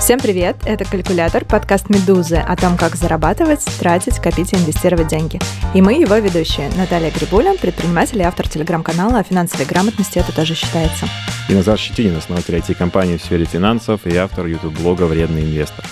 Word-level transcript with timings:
Всем 0.00 0.18
привет! 0.18 0.56
Это 0.64 0.86
«Калькулятор», 0.86 1.44
подкаст 1.44 1.90
«Медузы» 1.90 2.36
о 2.36 2.56
том, 2.56 2.78
как 2.78 2.96
зарабатывать, 2.96 3.62
тратить, 3.78 4.18
копить 4.18 4.54
и 4.54 4.56
инвестировать 4.56 5.08
деньги. 5.08 5.38
И 5.74 5.82
мы 5.82 5.92
его 5.92 6.16
ведущие. 6.16 6.70
Наталья 6.78 7.10
Грибуля, 7.10 7.54
предприниматель 7.54 8.18
и 8.18 8.22
автор 8.22 8.48
телеграм-канала 8.48 9.18
о 9.18 9.22
финансовой 9.22 9.66
грамотности 9.66 10.18
«Это 10.18 10.34
тоже 10.34 10.54
считается». 10.54 11.06
И 11.50 11.52
Назар 11.52 11.78
Щетинин, 11.78 12.16
основатель 12.16 12.56
IT-компании 12.56 13.18
в 13.18 13.22
сфере 13.22 13.44
финансов 13.44 14.06
и 14.06 14.16
автор 14.16 14.46
YouTube-блога 14.46 15.02
«Вредный 15.02 15.42
инвестор». 15.42 15.84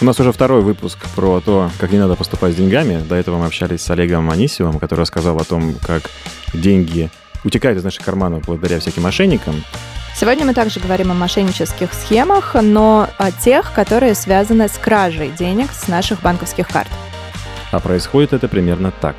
У 0.00 0.04
нас 0.04 0.18
уже 0.18 0.32
второй 0.32 0.62
выпуск 0.62 0.98
про 1.14 1.40
то, 1.40 1.70
как 1.78 1.92
не 1.92 1.98
надо 1.98 2.16
поступать 2.16 2.52
с 2.52 2.56
деньгами. 2.56 3.00
До 3.08 3.14
этого 3.14 3.38
мы 3.38 3.46
общались 3.46 3.80
с 3.80 3.90
Олегом 3.90 4.28
Анисимовым, 4.28 4.80
который 4.80 5.02
рассказал 5.02 5.38
о 5.38 5.44
том, 5.44 5.76
как 5.86 6.10
деньги 6.52 7.10
утекают 7.46 7.78
из 7.78 7.84
наших 7.84 8.04
карманов 8.04 8.44
благодаря 8.44 8.80
всяким 8.80 9.04
мошенникам. 9.04 9.62
Сегодня 10.14 10.44
мы 10.44 10.54
также 10.54 10.80
говорим 10.80 11.10
о 11.12 11.14
мошеннических 11.14 11.92
схемах, 11.92 12.54
но 12.54 13.08
о 13.18 13.30
тех, 13.30 13.72
которые 13.72 14.14
связаны 14.14 14.68
с 14.68 14.76
кражей 14.78 15.28
денег 15.30 15.70
с 15.70 15.88
наших 15.88 16.22
банковских 16.22 16.66
карт. 16.68 16.88
А 17.70 17.80
происходит 17.80 18.32
это 18.32 18.48
примерно 18.48 18.90
так. 18.90 19.14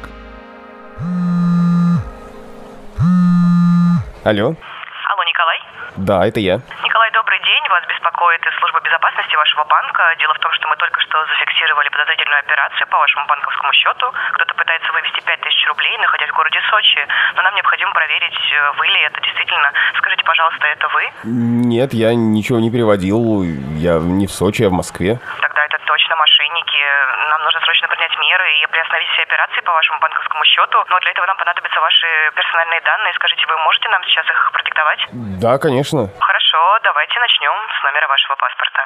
Алло? 4.24 4.48
Алло, 4.48 5.24
Николай? 5.24 5.60
Да, 5.96 6.28
это 6.28 6.40
я. 6.40 6.62
Николай, 6.84 7.07
добрый 7.28 7.44
день. 7.44 7.68
Вас 7.68 7.84
беспокоит 7.92 8.40
из 8.40 8.56
службы 8.56 8.80
безопасности 8.80 9.36
вашего 9.36 9.66
банка. 9.66 10.16
Дело 10.18 10.34
в 10.34 10.40
том, 10.40 10.50
что 10.54 10.66
мы 10.70 10.78
только 10.78 11.02
что 11.02 11.20
зафиксировали 11.28 11.90
подозрительную 11.90 12.40
операцию 12.40 12.88
по 12.88 12.98
вашему 13.04 13.28
банковскому 13.28 13.74
счету. 13.74 14.08
Кто-то 14.32 14.56
пытается 14.56 14.94
вывести 14.94 15.20
5000 15.20 15.68
рублей, 15.68 15.98
находясь 16.00 16.30
в 16.30 16.36
городе 16.40 16.62
Сочи. 16.72 17.04
Но 17.36 17.42
нам 17.42 17.54
необходимо 17.56 17.92
проверить, 17.92 18.40
э, 18.56 18.72
вы 18.80 18.88
ли 18.88 19.00
это 19.04 19.20
действительно. 19.20 19.74
Скажите, 19.98 20.24
пожалуйста, 20.24 20.68
это 20.68 20.88
вы? 20.88 21.04
Нет, 21.26 21.92
я 21.92 22.16
ничего 22.16 22.60
не 22.64 22.72
переводил. 22.72 23.44
Я 23.76 24.00
не 24.00 24.28
в 24.28 24.32
Сочи, 24.32 24.64
а 24.64 24.70
в 24.70 24.72
Москве. 24.80 25.20
Тогда 25.42 25.66
это 25.66 25.77
точно 25.88 26.16
мошенники. 26.16 26.84
Нам 27.32 27.42
нужно 27.44 27.60
срочно 27.62 27.88
принять 27.88 28.14
меры 28.20 28.46
и 28.62 28.68
приостановить 28.68 29.08
все 29.16 29.24
операции 29.24 29.62
по 29.62 29.74
вашему 29.74 30.00
банковскому 30.00 30.44
счету. 30.46 30.78
Но 30.92 31.00
для 31.00 31.12
этого 31.12 31.26
нам 31.26 31.38
понадобятся 31.38 31.80
ваши 31.80 32.08
персональные 32.36 32.82
данные. 32.82 33.14
Скажите, 33.16 33.48
вы 33.48 33.58
можете 33.64 33.90
нам 33.90 34.04
сейчас 34.04 34.26
их 34.28 34.52
продиктовать? 34.52 35.02
Да, 35.40 35.58
конечно. 35.58 36.12
Хорошо, 36.20 36.60
давайте 36.84 37.16
начнем 37.20 37.56
с 37.72 37.84
номера 37.84 38.08
вашего 38.08 38.36
паспорта. 38.36 38.82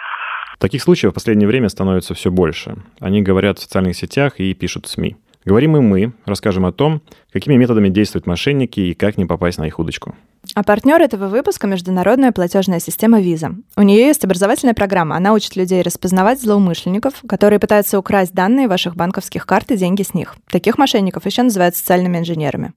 Таких 0.59 0.81
случаев 0.81 1.12
в 1.12 1.16
последнее 1.16 1.48
время 1.50 1.70
становится 1.70 2.14
все 2.14 2.30
больше. 2.30 2.78
Они 3.02 3.22
говорят 3.22 3.58
в 3.58 3.62
социальных 3.62 3.95
сетях 3.97 4.38
и 4.38 4.53
пишут 4.53 4.86
в 4.86 4.90
СМИ. 4.90 5.18
Говорим 5.44 5.75
и 5.75 5.80
мы, 5.80 6.14
расскажем 6.28 6.68
о 6.68 6.72
том, 6.72 7.02
какими 7.34 7.56
методами 7.56 7.90
действуют 7.90 8.28
мошенники 8.28 8.80
и 8.80 8.94
как 8.94 9.18
не 9.18 9.25
попасть 9.25 9.58
на 9.58 9.66
их 9.66 9.80
удочку. 9.80 10.16
А 10.53 10.63
партнер 10.63 11.02
этого 11.02 11.27
выпуска– 11.27 11.67
международная 11.67 12.31
платежная 12.31 12.80
система 12.80 13.21
Visa. 13.21 13.55
У 13.77 13.83
нее 13.83 14.05
есть 14.05 14.25
образовательная 14.25 14.73
программа. 14.73 15.16
Она 15.16 15.33
учит 15.33 15.55
людей 15.55 15.81
распознавать 15.81 16.41
злоумышленников, 16.41 17.23
которые 17.27 17.59
пытаются 17.59 17.97
украсть 17.97 18.33
данные 18.33 18.67
ваших 18.67 18.95
банковских 18.95 19.45
карт 19.45 19.72
и 19.72 19.77
деньги 19.77 20.03
с 20.03 20.13
них. 20.13 20.35
Таких 20.49 20.77
мошенников 20.77 21.25
еще 21.25 21.44
называют 21.44 21.75
социальными 21.75 22.17
инженерами. 22.17 22.73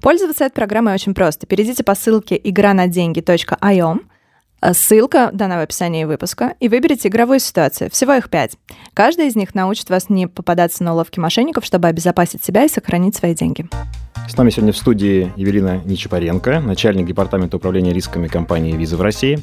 Пользоваться 0.00 0.44
этой 0.44 0.54
программой 0.54 0.94
очень 0.94 1.14
просто. 1.14 1.46
Перейдите 1.46 1.84
по 1.84 1.94
ссылке 1.94 2.40
игра 2.42 2.72
на 2.72 2.86
деньги.io, 2.86 3.98
Ссылка 4.60 5.30
дана 5.32 5.58
в 5.58 5.60
описании 5.60 6.04
выпуска, 6.04 6.54
и 6.58 6.68
выберите 6.68 7.08
игровую 7.08 7.38
ситуацию. 7.38 7.90
Всего 7.90 8.14
их 8.14 8.28
пять. 8.28 8.56
Каждая 8.92 9.28
из 9.28 9.36
них 9.36 9.54
научит 9.54 9.88
вас 9.88 10.08
не 10.08 10.26
попадаться 10.26 10.82
на 10.82 10.94
уловки 10.94 11.20
мошенников, 11.20 11.64
чтобы 11.64 11.86
обезопасить 11.88 12.44
себя 12.44 12.64
и 12.64 12.68
сохранить 12.68 13.14
свои 13.14 13.34
деньги. 13.34 13.66
С 14.28 14.36
нами 14.36 14.50
сегодня 14.50 14.72
в 14.72 14.76
студии 14.76 15.32
Евелина 15.36 15.80
Нечапаренко, 15.84 16.60
начальник 16.60 17.06
департамента 17.06 17.56
управления 17.56 17.92
рисками 17.92 18.26
компании 18.26 18.76
«Виза» 18.76 18.96
в 18.96 19.00
России. 19.00 19.38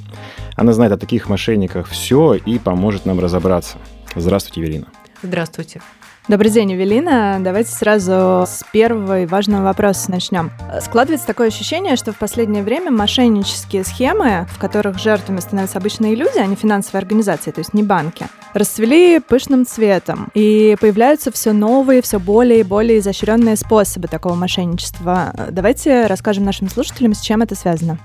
Она 0.56 0.74
знает 0.74 0.92
о 0.92 0.98
таких 0.98 1.30
мошенниках 1.30 1.88
все 1.88 2.34
и 2.34 2.60
поможет 2.60 3.06
нам 3.06 3.20
разобраться. 3.20 3.78
Здравствуйте, 4.16 4.62
Евелина. 4.62 4.88
Здравствуйте. 5.24 5.82
Добрый 6.28 6.50
день, 6.50 6.74
Эвелина. 6.74 7.38
Давайте 7.40 7.70
сразу 7.70 8.46
с 8.48 8.64
первого 8.72 9.28
важного 9.28 9.62
вопроса 9.62 10.10
начнем. 10.10 10.50
Складывается 10.82 11.28
такое 11.28 11.50
ощущение, 11.50 11.96
что 11.98 12.14
в 12.14 12.18
последнее 12.18 12.64
время 12.64 12.90
мошеннические 12.90 13.84
схемы, 13.84 14.48
в 14.50 14.58
которых 14.58 14.98
жертвами 14.98 15.40
становятся 15.40 15.78
обычные 15.78 16.16
люди, 16.16 16.40
а 16.40 16.48
не 16.48 16.56
финансовые 16.56 17.02
организации, 17.02 17.52
то 17.52 17.60
есть 17.60 17.76
не 17.76 17.84
банки, 17.84 18.26
расцвели 18.56 19.20
пышным 19.20 19.68
цветом. 19.68 20.30
И 20.34 20.76
появляются 20.82 21.32
все 21.32 21.52
новые, 21.52 22.02
все 22.02 22.20
более 22.20 22.62
и 22.62 22.64
более 22.64 22.98
изощренные 22.98 23.56
способы 23.56 24.08
такого 24.08 24.34
мошенничества. 24.34 25.32
Давайте 25.52 26.08
расскажем 26.08 26.44
нашим 26.44 26.72
слушателям, 26.72 27.14
с 27.14 27.22
чем 27.22 27.44
это 27.44 27.54
связано. 27.54 28.00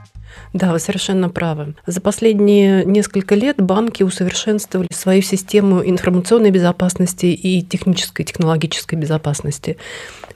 Да, 0.52 0.72
вы 0.72 0.78
совершенно 0.78 1.28
правы. 1.28 1.74
За 1.86 2.00
последние 2.00 2.84
несколько 2.84 3.34
лет 3.34 3.60
банки 3.60 4.02
усовершенствовали 4.02 4.88
свою 4.92 5.22
систему 5.22 5.82
информационной 5.84 6.50
безопасности 6.50 7.26
и 7.26 7.62
технической, 7.62 8.24
технологической 8.24 8.98
безопасности. 8.98 9.76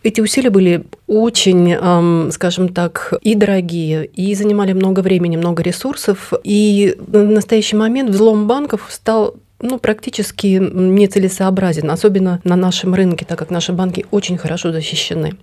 Эти 0.02 0.20
усилия 0.20 0.50
были 0.50 0.84
очень, 1.06 2.30
скажем 2.30 2.68
так, 2.68 3.14
и 3.22 3.34
дорогие, 3.34 4.04
и 4.04 4.34
занимали 4.34 4.72
много 4.72 5.00
времени, 5.00 5.36
много 5.36 5.62
ресурсов. 5.62 6.32
И 6.44 6.94
в 6.98 7.16
настоящий 7.24 7.76
момент 7.76 8.10
взлом 8.10 8.46
банков 8.46 8.86
стал 8.90 9.34
ну, 9.60 9.78
практически 9.78 10.58
нецелесообразен, 10.60 11.90
особенно 11.90 12.40
на 12.44 12.54
нашем 12.54 12.94
рынке, 12.94 13.24
так 13.24 13.38
как 13.38 13.50
наши 13.50 13.72
банки 13.72 14.04
очень 14.10 14.36
хорошо 14.36 14.72
защищены. 14.72 15.36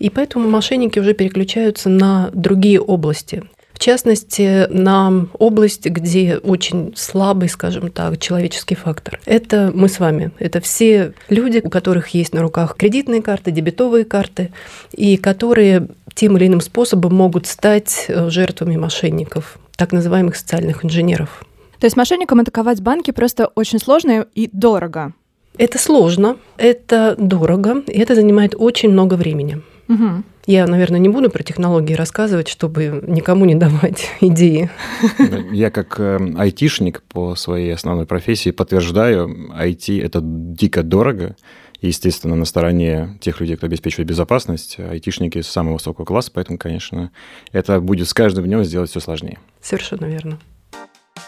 И 0.00 0.10
поэтому 0.10 0.48
мошенники 0.48 0.98
уже 0.98 1.14
переключаются 1.14 1.88
на 1.88 2.30
другие 2.32 2.80
области 2.80 3.44
частности, 3.82 4.66
на 4.70 5.26
область, 5.38 5.86
где 5.86 6.38
очень 6.38 6.94
слабый, 6.96 7.48
скажем 7.48 7.90
так, 7.90 8.18
человеческий 8.18 8.76
фактор. 8.76 9.20
Это 9.26 9.72
мы 9.74 9.88
с 9.88 9.98
вами. 9.98 10.30
Это 10.38 10.60
все 10.60 11.14
люди, 11.28 11.60
у 11.64 11.68
которых 11.68 12.08
есть 12.08 12.32
на 12.32 12.42
руках 12.42 12.76
кредитные 12.76 13.22
карты, 13.22 13.50
дебетовые 13.50 14.04
карты, 14.04 14.52
и 14.92 15.16
которые 15.16 15.88
тем 16.14 16.36
или 16.36 16.46
иным 16.46 16.60
способом 16.60 17.14
могут 17.14 17.46
стать 17.46 18.06
э, 18.08 18.30
жертвами 18.30 18.76
мошенников, 18.76 19.58
так 19.76 19.92
называемых 19.92 20.36
социальных 20.36 20.84
инженеров. 20.84 21.44
То 21.80 21.86
есть 21.86 21.96
мошенникам 21.96 22.38
атаковать 22.38 22.80
банки 22.80 23.10
просто 23.10 23.46
очень 23.46 23.80
сложно 23.80 24.26
и 24.34 24.48
дорого. 24.52 25.12
Это 25.58 25.78
сложно, 25.78 26.36
это 26.56 27.16
дорого, 27.18 27.82
и 27.86 27.98
это 27.98 28.14
занимает 28.14 28.54
очень 28.56 28.90
много 28.90 29.14
времени. 29.14 29.60
Угу. 29.88 30.22
Я, 30.46 30.66
наверное, 30.66 30.98
не 30.98 31.08
буду 31.08 31.30
про 31.30 31.42
технологии 31.42 31.94
рассказывать, 31.94 32.48
чтобы 32.48 33.02
никому 33.06 33.44
не 33.44 33.54
давать 33.54 34.08
идеи. 34.20 34.70
Я 35.52 35.70
как 35.70 36.00
э, 36.00 36.18
айтишник 36.36 37.02
по 37.02 37.36
своей 37.36 37.72
основной 37.72 38.06
профессии 38.06 38.50
подтверждаю, 38.50 39.52
IT– 39.56 40.02
это 40.04 40.20
дико 40.22 40.82
дорого. 40.82 41.36
И, 41.80 41.88
естественно, 41.88 42.36
на 42.36 42.44
стороне 42.44 43.18
тех 43.20 43.40
людей, 43.40 43.56
кто 43.56 43.66
обеспечивает 43.66 44.08
безопасность, 44.08 44.78
айтишники 44.78 45.42
самого 45.42 45.74
высокого 45.74 46.04
класса, 46.04 46.30
поэтому, 46.32 46.56
конечно, 46.56 47.10
это 47.50 47.80
будет 47.80 48.08
с 48.08 48.14
каждым 48.14 48.44
днем 48.44 48.64
сделать 48.64 48.90
все 48.90 49.00
сложнее. 49.00 49.38
Совершенно 49.60 50.06
верно. 50.06 50.38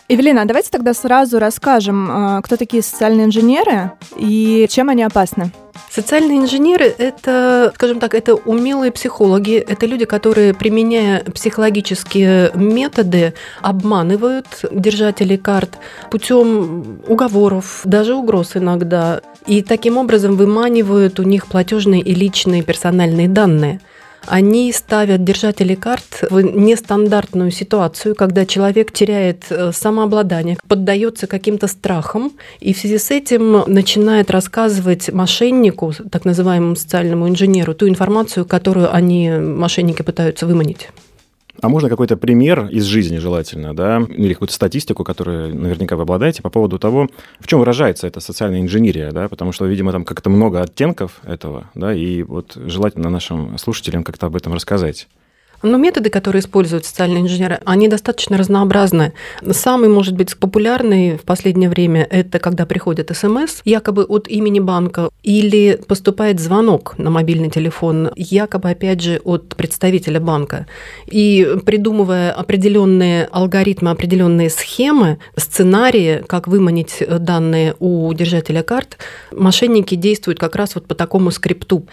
Эвелина, 0.08 0.42
а 0.42 0.44
давайте 0.44 0.70
тогда 0.70 0.92
сразу 0.92 1.38
расскажем, 1.38 2.10
э, 2.10 2.42
кто 2.42 2.56
такие 2.56 2.82
социальные 2.82 3.26
инженеры 3.26 3.92
и 4.16 4.66
чем 4.68 4.90
они 4.90 5.02
опасны. 5.02 5.50
Социальные 5.90 6.38
инженеры– 6.38 6.92
это, 6.98 7.72
скажем 7.74 8.00
так, 8.00 8.14
это 8.14 8.34
умелые 8.34 8.90
психологи, 8.90 9.56
это 9.56 9.86
люди, 9.86 10.04
которые, 10.04 10.54
применяя 10.54 11.22
психологические 11.22 12.50
методы, 12.54 13.34
обманывают 13.62 14.46
держателей 14.70 15.38
карт 15.38 15.78
путем 16.10 17.00
уговоров, 17.06 17.82
даже 17.84 18.14
угроз 18.14 18.56
иногда, 18.56 19.20
и 19.46 19.62
таким 19.62 19.96
образом 19.96 20.36
выманивают 20.36 21.20
у 21.20 21.22
них 21.22 21.46
платежные 21.46 22.00
и 22.00 22.14
личные 22.14 22.62
персональные 22.62 23.28
данные– 23.28 23.80
они 24.26 24.72
ставят 24.72 25.24
держателей 25.24 25.76
карт 25.76 26.24
в 26.30 26.40
нестандартную 26.40 27.50
ситуацию, 27.50 28.14
когда 28.14 28.46
человек 28.46 28.92
теряет 28.92 29.44
э, 29.50 29.72
самообладание, 29.72 30.56
поддается 30.68 31.26
каким-то 31.26 31.66
страхам, 31.66 32.32
и 32.60 32.72
в 32.72 32.78
связи 32.78 32.98
с 32.98 33.10
этим 33.10 33.64
начинает 33.66 34.30
рассказывать 34.30 35.12
мошеннику, 35.12 35.92
так 36.10 36.24
называемому 36.24 36.76
социальному 36.76 37.28
инженеру, 37.28 37.74
ту 37.74 37.88
информацию, 37.88 38.46
которую 38.46 38.94
они, 38.94 39.30
мошенники, 39.30 40.02
пытаются 40.02 40.46
выманить. 40.46 40.88
А 41.64 41.68
можно 41.70 41.88
какой-то 41.88 42.18
пример 42.18 42.66
из 42.66 42.84
жизни 42.84 43.16
желательно, 43.16 43.74
да, 43.74 44.02
или 44.06 44.34
какую-то 44.34 44.52
статистику, 44.52 45.02
которую 45.02 45.56
наверняка 45.56 45.96
вы 45.96 46.02
обладаете, 46.02 46.42
по 46.42 46.50
поводу 46.50 46.78
того, 46.78 47.08
в 47.40 47.46
чем 47.46 47.60
выражается 47.60 48.06
эта 48.06 48.20
социальная 48.20 48.60
инженерия, 48.60 49.12
да, 49.12 49.30
потому 49.30 49.52
что, 49.52 49.64
видимо, 49.64 49.90
там 49.90 50.04
как-то 50.04 50.28
много 50.28 50.60
оттенков 50.60 51.22
этого, 51.24 51.70
да, 51.74 51.94
и 51.94 52.22
вот 52.22 52.52
желательно 52.66 53.08
нашим 53.08 53.56
слушателям 53.56 54.04
как-то 54.04 54.26
об 54.26 54.36
этом 54.36 54.52
рассказать. 54.52 55.08
Но 55.62 55.78
методы, 55.78 56.10
которые 56.10 56.40
используют 56.40 56.84
социальные 56.84 57.22
инженеры, 57.22 57.60
они 57.64 57.88
достаточно 57.88 58.36
разнообразны. 58.36 59.12
Самый, 59.50 59.88
может 59.88 60.14
быть, 60.14 60.36
популярный 60.36 61.16
в 61.16 61.22
последнее 61.22 61.68
время– 61.68 62.06
это 62.10 62.38
когда 62.38 62.66
приходит 62.66 63.10
смс, 63.14 63.60
якобы 63.64 64.04
от 64.04 64.28
имени 64.28 64.60
банка, 64.60 65.10
или 65.22 65.80
поступает 65.86 66.40
звонок 66.40 66.94
на 66.98 67.10
мобильный 67.10 67.50
телефон, 67.50 68.10
якобы, 68.16 68.70
опять 68.70 69.00
же, 69.00 69.20
от 69.24 69.54
представителя 69.56 70.20
банка. 70.20 70.66
И 71.06 71.56
придумывая 71.64 72.32
определенные 72.32 73.28
алгоритмы, 73.30 73.90
определенные 73.90 74.50
схемы, 74.50 75.18
сценарии, 75.36 76.24
как 76.26 76.48
выманить 76.48 77.02
данные 77.08 77.74
у 77.78 78.12
держателя 78.12 78.62
карт, 78.62 78.98
мошенники 79.32 79.94
действуют 79.94 80.38
как 80.38 80.56
раз 80.56 80.74
вот 80.74 80.86
по 80.86 80.94
такому 80.94 81.30
скрипту. 81.30 81.86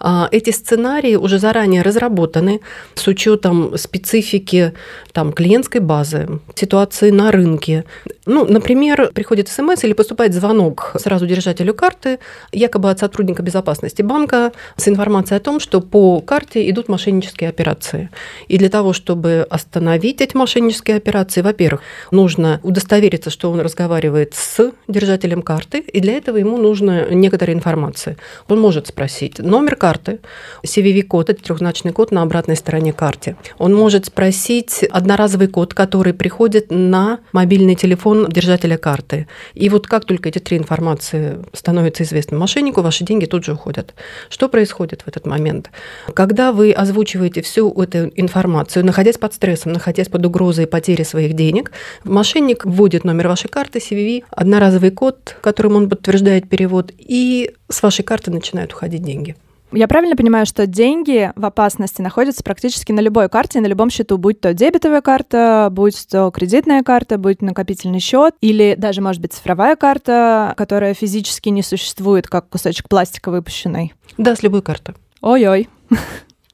А 0.00 0.28
эти 0.30 0.50
сценарии 0.50 1.16
уже 1.16 1.38
заранее 1.38 1.82
разработаны 1.82 2.60
с 2.94 3.07
учетом 3.08 3.76
специфики 3.76 4.72
там, 5.12 5.32
клиентской 5.32 5.80
базы, 5.80 6.40
ситуации 6.54 7.10
на 7.10 7.32
рынке. 7.32 7.84
Ну, 8.26 8.44
например, 8.44 9.10
приходит 9.14 9.48
смс 9.48 9.84
или 9.84 9.94
поступает 9.94 10.34
звонок 10.34 10.92
сразу 10.96 11.26
держателю 11.26 11.74
карты, 11.74 12.18
якобы 12.52 12.90
от 12.90 12.98
сотрудника 12.98 13.42
безопасности 13.42 14.02
банка, 14.02 14.52
с 14.76 14.86
информацией 14.86 15.38
о 15.38 15.40
том, 15.40 15.60
что 15.60 15.80
по 15.80 16.20
карте 16.20 16.68
идут 16.68 16.88
мошеннические 16.88 17.48
операции. 17.48 18.10
И 18.48 18.58
для 18.58 18.68
того, 18.68 18.92
чтобы 18.92 19.46
остановить 19.48 20.20
эти 20.20 20.36
мошеннические 20.36 20.96
операции, 20.96 21.40
во-первых, 21.40 21.80
нужно 22.10 22.60
удостовериться, 22.62 23.30
что 23.30 23.50
он 23.50 23.60
разговаривает 23.60 24.34
с 24.34 24.72
держателем 24.88 25.42
карты, 25.42 25.78
и 25.80 26.00
для 26.00 26.12
этого 26.12 26.36
ему 26.36 26.58
нужна 26.58 27.06
некоторая 27.10 27.56
информация. 27.56 28.16
Он 28.48 28.60
может 28.60 28.88
спросить 28.88 29.38
номер 29.38 29.76
карты, 29.76 30.20
CVV-код, 30.64 31.30
это 31.30 31.42
трехзначный 31.42 31.92
код 31.92 32.10
на 32.10 32.22
обратной 32.22 32.56
стороне 32.56 32.92
карты. 32.98 33.36
Он 33.58 33.74
может 33.74 34.06
спросить 34.06 34.82
одноразовый 34.90 35.46
код, 35.46 35.72
который 35.72 36.12
приходит 36.12 36.66
на 36.70 37.20
мобильный 37.32 37.76
телефон 37.76 38.26
держателя 38.28 38.76
карты. 38.76 39.28
И 39.54 39.68
вот 39.68 39.86
как 39.86 40.04
только 40.04 40.28
эти 40.30 40.40
три 40.40 40.58
информации 40.58 41.38
становятся 41.52 42.02
известны 42.02 42.36
мошеннику, 42.36 42.82
ваши 42.82 43.04
деньги 43.04 43.26
тут 43.26 43.44
же 43.44 43.52
уходят. 43.52 43.94
Что 44.28 44.48
происходит 44.48 45.02
в 45.02 45.08
этот 45.08 45.26
момент? 45.26 45.70
Когда 46.12 46.50
вы 46.52 46.72
озвучиваете 46.72 47.40
всю 47.42 47.70
эту 47.80 48.10
информацию, 48.16 48.84
находясь 48.84 49.16
под 49.16 49.32
стрессом, 49.32 49.72
находясь 49.72 50.08
под 50.08 50.26
угрозой 50.26 50.66
потери 50.66 51.04
своих 51.04 51.34
денег, 51.34 51.70
мошенник 52.02 52.64
вводит 52.64 53.04
номер 53.04 53.28
вашей 53.28 53.48
карты, 53.48 53.78
CVV, 53.78 54.24
одноразовый 54.30 54.90
код, 54.90 55.36
которым 55.40 55.76
он 55.76 55.88
подтверждает 55.88 56.48
перевод, 56.48 56.92
и 56.98 57.52
с 57.68 57.80
вашей 57.80 58.02
карты 58.02 58.32
начинают 58.32 58.72
уходить 58.72 59.02
деньги. 59.02 59.36
Я 59.72 59.86
правильно 59.86 60.16
понимаю, 60.16 60.46
что 60.46 60.66
деньги 60.66 61.30
в 61.36 61.44
опасности 61.44 62.00
находятся 62.00 62.42
практически 62.42 62.92
на 62.92 63.00
любой 63.00 63.28
карте, 63.28 63.60
на 63.60 63.66
любом 63.66 63.90
счету, 63.90 64.16
будь 64.16 64.40
то 64.40 64.54
дебетовая 64.54 65.02
карта, 65.02 65.68
будь 65.70 66.06
то 66.08 66.30
кредитная 66.30 66.82
карта, 66.82 67.18
будь 67.18 67.42
накопительный 67.42 68.00
счет, 68.00 68.34
или 68.40 68.74
даже, 68.78 69.02
может 69.02 69.20
быть, 69.20 69.34
цифровая 69.34 69.76
карта, 69.76 70.54
которая 70.56 70.94
физически 70.94 71.50
не 71.50 71.62
существует, 71.62 72.28
как 72.28 72.48
кусочек 72.48 72.88
пластика 72.88 73.30
выпущенный? 73.30 73.92
Да, 74.16 74.34
с 74.34 74.42
любой 74.42 74.62
карты. 74.62 74.94
Ой-ой. 75.20 75.68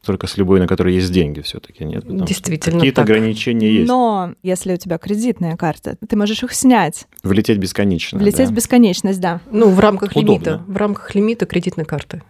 Только 0.04 0.26
с 0.26 0.36
любой, 0.36 0.60
на 0.60 0.66
которой 0.66 0.94
есть 0.94 1.10
деньги 1.12 1.40
все-таки, 1.40 1.84
нет? 1.84 2.02
Потому 2.02 2.26
Действительно. 2.26 2.78
Какие-то 2.78 2.96
так. 2.96 3.06
ограничения 3.06 3.72
есть. 3.72 3.88
Но 3.88 4.34
если 4.42 4.74
у 4.74 4.76
тебя 4.76 4.98
кредитная 4.98 5.56
карта, 5.56 5.96
ты 6.06 6.16
можешь 6.16 6.42
их 6.42 6.52
снять. 6.52 7.06
Влететь 7.22 7.58
бесконечно. 7.58 8.18
Влететь 8.18 8.50
да. 8.50 8.54
бесконечность, 8.54 9.20
да. 9.20 9.40
Ну, 9.50 9.70
в 9.70 9.80
рамках 9.80 10.10
Удобно. 10.10 10.30
лимита. 10.30 10.62
В 10.66 10.76
рамках 10.76 11.14
лимита 11.14 11.46
кредитной 11.46 11.86
карты. 11.86 12.22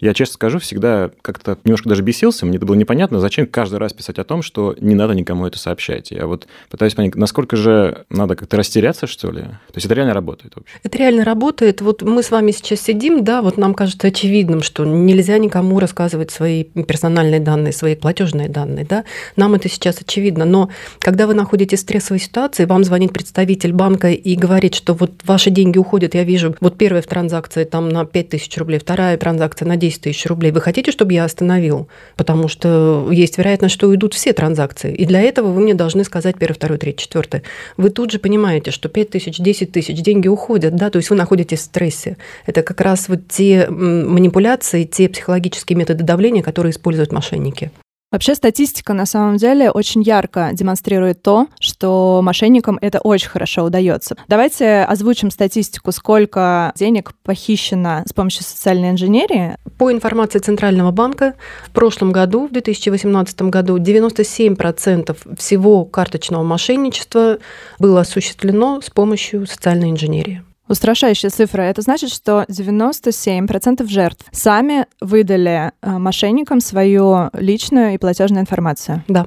Я, 0.00 0.14
честно 0.14 0.34
скажу, 0.34 0.58
всегда 0.58 1.10
как-то 1.22 1.58
немножко 1.64 1.88
даже 1.88 2.02
бесился. 2.02 2.46
Мне 2.46 2.56
это 2.56 2.66
было 2.66 2.74
непонятно, 2.74 3.20
зачем 3.20 3.46
каждый 3.46 3.76
раз 3.76 3.92
писать 3.92 4.18
о 4.18 4.24
том, 4.24 4.42
что 4.42 4.74
не 4.80 4.94
надо 4.94 5.14
никому 5.14 5.46
это 5.46 5.58
сообщать. 5.58 6.10
Я 6.10 6.26
вот 6.26 6.46
пытаюсь 6.70 6.94
понять, 6.94 7.14
насколько 7.16 7.56
же 7.56 8.04
надо 8.08 8.34
как-то 8.34 8.56
растеряться, 8.56 9.06
что 9.06 9.30
ли? 9.30 9.42
То 9.42 9.74
есть 9.74 9.84
это 9.84 9.94
реально 9.94 10.14
работает 10.14 10.56
вообще? 10.56 10.74
Это 10.82 10.98
реально 10.98 11.24
работает. 11.24 11.82
Вот 11.82 12.02
мы 12.02 12.22
с 12.22 12.30
вами 12.30 12.50
сейчас 12.50 12.80
сидим, 12.80 13.24
да, 13.24 13.42
вот 13.42 13.58
нам 13.58 13.74
кажется 13.74 14.08
очевидным, 14.08 14.62
что 14.62 14.84
нельзя 14.84 15.36
никому 15.38 15.78
рассказывать 15.78 16.30
свои 16.30 16.64
персональные 16.64 17.40
данные, 17.40 17.72
свои 17.72 17.94
платежные 17.94 18.48
данные, 18.48 18.86
да. 18.86 19.04
Нам 19.36 19.54
это 19.54 19.68
сейчас 19.68 20.00
очевидно. 20.00 20.46
Но 20.46 20.70
когда 21.00 21.26
вы 21.26 21.34
находитесь 21.34 21.80
в 21.80 21.82
стрессовой 21.82 22.20
ситуации, 22.20 22.64
вам 22.64 22.84
звонит 22.84 23.12
представитель 23.12 23.72
банка 23.72 24.10
и 24.10 24.34
говорит, 24.34 24.74
что 24.74 24.94
вот 24.94 25.12
ваши 25.24 25.50
деньги 25.50 25.76
уходят, 25.76 26.14
я 26.14 26.24
вижу, 26.24 26.56
вот 26.60 26.78
первая 26.78 27.02
в 27.02 27.06
транзакции 27.06 27.64
там 27.64 27.90
на 27.90 28.06
5000 28.06 28.56
рублей, 28.58 28.78
вторая 28.78 29.16
транзакция 29.18 29.68
на 29.68 29.76
10 29.76 29.89
10 29.90 30.02
тысяч 30.02 30.26
рублей. 30.26 30.52
Вы 30.52 30.60
хотите, 30.60 30.92
чтобы 30.92 31.12
я 31.12 31.24
остановил? 31.24 31.88
Потому 32.16 32.48
что 32.48 33.08
есть 33.10 33.38
вероятность, 33.38 33.74
что 33.74 33.88
уйдут 33.88 34.14
все 34.14 34.32
транзакции. 34.32 34.94
И 34.94 35.04
для 35.04 35.20
этого 35.20 35.50
вы 35.50 35.60
мне 35.60 35.74
должны 35.74 36.04
сказать 36.04 36.36
первое, 36.38 36.54
второе, 36.54 36.78
третье, 36.78 37.02
четвертое. 37.02 37.42
Вы 37.76 37.90
тут 37.90 38.12
же 38.12 38.18
понимаете, 38.18 38.70
что 38.70 38.88
5 38.88 39.10
тысяч, 39.10 39.38
10 39.38 39.72
тысяч, 39.72 40.00
деньги 40.00 40.28
уходят, 40.28 40.76
да, 40.76 40.90
то 40.90 40.96
есть 40.96 41.10
вы 41.10 41.16
находитесь 41.16 41.60
в 41.60 41.64
стрессе. 41.64 42.16
Это 42.46 42.62
как 42.62 42.80
раз 42.80 43.08
вот 43.08 43.28
те 43.28 43.68
манипуляции, 43.68 44.84
те 44.84 45.08
психологические 45.08 45.76
методы 45.76 46.04
давления, 46.04 46.42
которые 46.42 46.70
используют 46.70 47.12
мошенники. 47.12 47.70
Вообще 48.12 48.34
статистика 48.34 48.92
на 48.92 49.06
самом 49.06 49.36
деле 49.36 49.70
очень 49.70 50.02
ярко 50.02 50.50
демонстрирует 50.52 51.22
то, 51.22 51.46
что 51.60 52.20
мошенникам 52.24 52.76
это 52.80 52.98
очень 52.98 53.28
хорошо 53.28 53.62
удается. 53.62 54.16
Давайте 54.26 54.82
озвучим 54.82 55.30
статистику, 55.30 55.92
сколько 55.92 56.72
денег 56.74 57.12
похищено 57.22 58.02
с 58.06 58.12
помощью 58.12 58.42
социальной 58.42 58.90
инженерии. 58.90 59.56
По 59.78 59.92
информации 59.92 60.40
Центрального 60.40 60.90
банка, 60.90 61.34
в 61.64 61.70
прошлом 61.70 62.10
году, 62.10 62.48
в 62.48 62.52
2018 62.52 63.42
году, 63.42 63.78
97% 63.78 65.36
всего 65.36 65.84
карточного 65.84 66.42
мошенничества 66.42 67.38
было 67.78 68.00
осуществлено 68.00 68.80
с 68.80 68.90
помощью 68.90 69.46
социальной 69.46 69.90
инженерии. 69.90 70.42
Устрашающая 70.70 71.30
цифра. 71.30 71.62
Это 71.62 71.82
значит, 71.82 72.12
что 72.12 72.44
97% 72.48 73.84
жертв 73.88 74.24
сами 74.30 74.86
выдали 75.00 75.72
э, 75.82 75.98
мошенникам 75.98 76.60
свою 76.60 77.28
личную 77.32 77.94
и 77.94 77.98
платежную 77.98 78.42
информацию. 78.42 79.02
Да. 79.08 79.26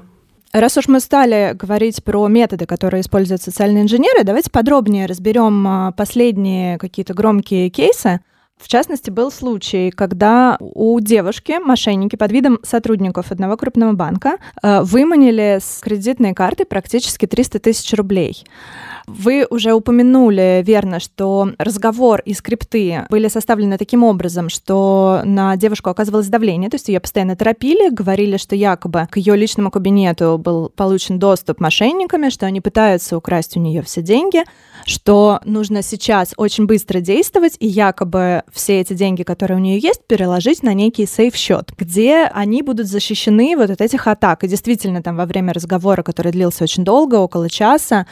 Раз 0.54 0.78
уж 0.78 0.88
мы 0.88 1.02
стали 1.02 1.52
говорить 1.54 2.02
про 2.02 2.30
методы, 2.30 2.66
которые 2.66 3.02
используют 3.02 3.42
социальные 3.42 3.84
инженеры, 3.84 4.24
давайте 4.24 4.52
подробнее 4.52 5.06
разберем 5.06 5.68
э, 5.68 5.92
последние 5.98 6.78
какие-то 6.78 7.14
громкие 7.14 7.70
кейсы. 7.70 8.22
В 8.64 8.70
частности, 8.70 9.10
был 9.10 9.30
случай, 9.30 9.92
когда 9.92 10.56
у 10.60 10.98
девушки 11.02 11.60
мошенники 11.62 12.16
под 12.16 12.32
видом 12.32 12.60
сотрудников 12.64 13.30
одного 13.30 13.58
крупного 13.58 13.92
банка 13.92 14.38
э, 14.62 14.82
выманили 14.84 15.60
с 15.62 15.82
кредитной 15.82 16.34
карты 16.34 16.64
практически 16.64 17.26
300 17.26 17.60
тысяч 17.60 17.94
рублей. 17.94 18.46
Вы 19.06 19.46
уже 19.50 19.74
упомянули, 19.74 20.64
верно, 20.66 21.02
что 21.02 21.50
разговор 21.58 22.22
и 22.24 22.34
скрипты 22.34 23.06
были 23.10 23.28
составлены 23.28 23.78
таким 23.78 24.04
образом, 24.04 24.48
что 24.48 25.22
на 25.26 25.58
девушку 25.58 25.90
оказывалось 25.90 26.28
давление, 26.28 26.70
то 26.70 26.76
есть 26.76 26.88
ее 26.88 27.02
постоянно 27.02 27.36
торопили, 27.36 27.90
говорили, 27.90 28.38
что 28.38 28.56
якобы 28.56 29.08
к 29.12 29.18
ее 29.18 29.36
личному 29.36 29.72
кабинету 29.72 30.38
был 30.38 30.70
получен 30.70 31.20
доступ 31.20 31.60
мошенниками, 31.60 32.30
что 32.30 32.46
они 32.46 32.62
пытаются 32.62 33.18
украсть 33.18 33.58
у 33.58 33.60
нее 33.60 33.82
все 33.82 34.02
деньги, 34.02 34.44
что 34.86 35.42
нужно 35.44 35.82
сейчас 35.82 36.34
очень 36.38 36.66
быстро 36.66 37.02
действовать 37.02 37.58
и 37.60 37.68
якобы 37.68 38.44
все 38.54 38.80
эти 38.80 38.94
деньги, 38.94 39.24
которые 39.24 39.58
у 39.58 39.62
нее 39.62 39.80
есть, 39.80 40.06
переложить 40.06 40.64
на 40.64 40.74
некий 40.74 41.06
сейф-счет, 41.06 41.72
где 41.78 42.26
они 42.26 42.62
будут 42.62 42.88
защищены 42.88 43.56
вот 43.58 43.70
от 43.70 43.82
этих 43.82 44.08
атак. 44.08 44.44
И 44.44 44.48
действительно, 44.48 45.02
там 45.02 45.18
во 45.18 45.26
время 45.26 45.54
разговора, 45.54 46.04
который 46.04 46.32
длился 46.32 46.64
очень 46.64 46.84
долго, 46.84 47.16
около 47.16 47.50
часа, 47.50 48.06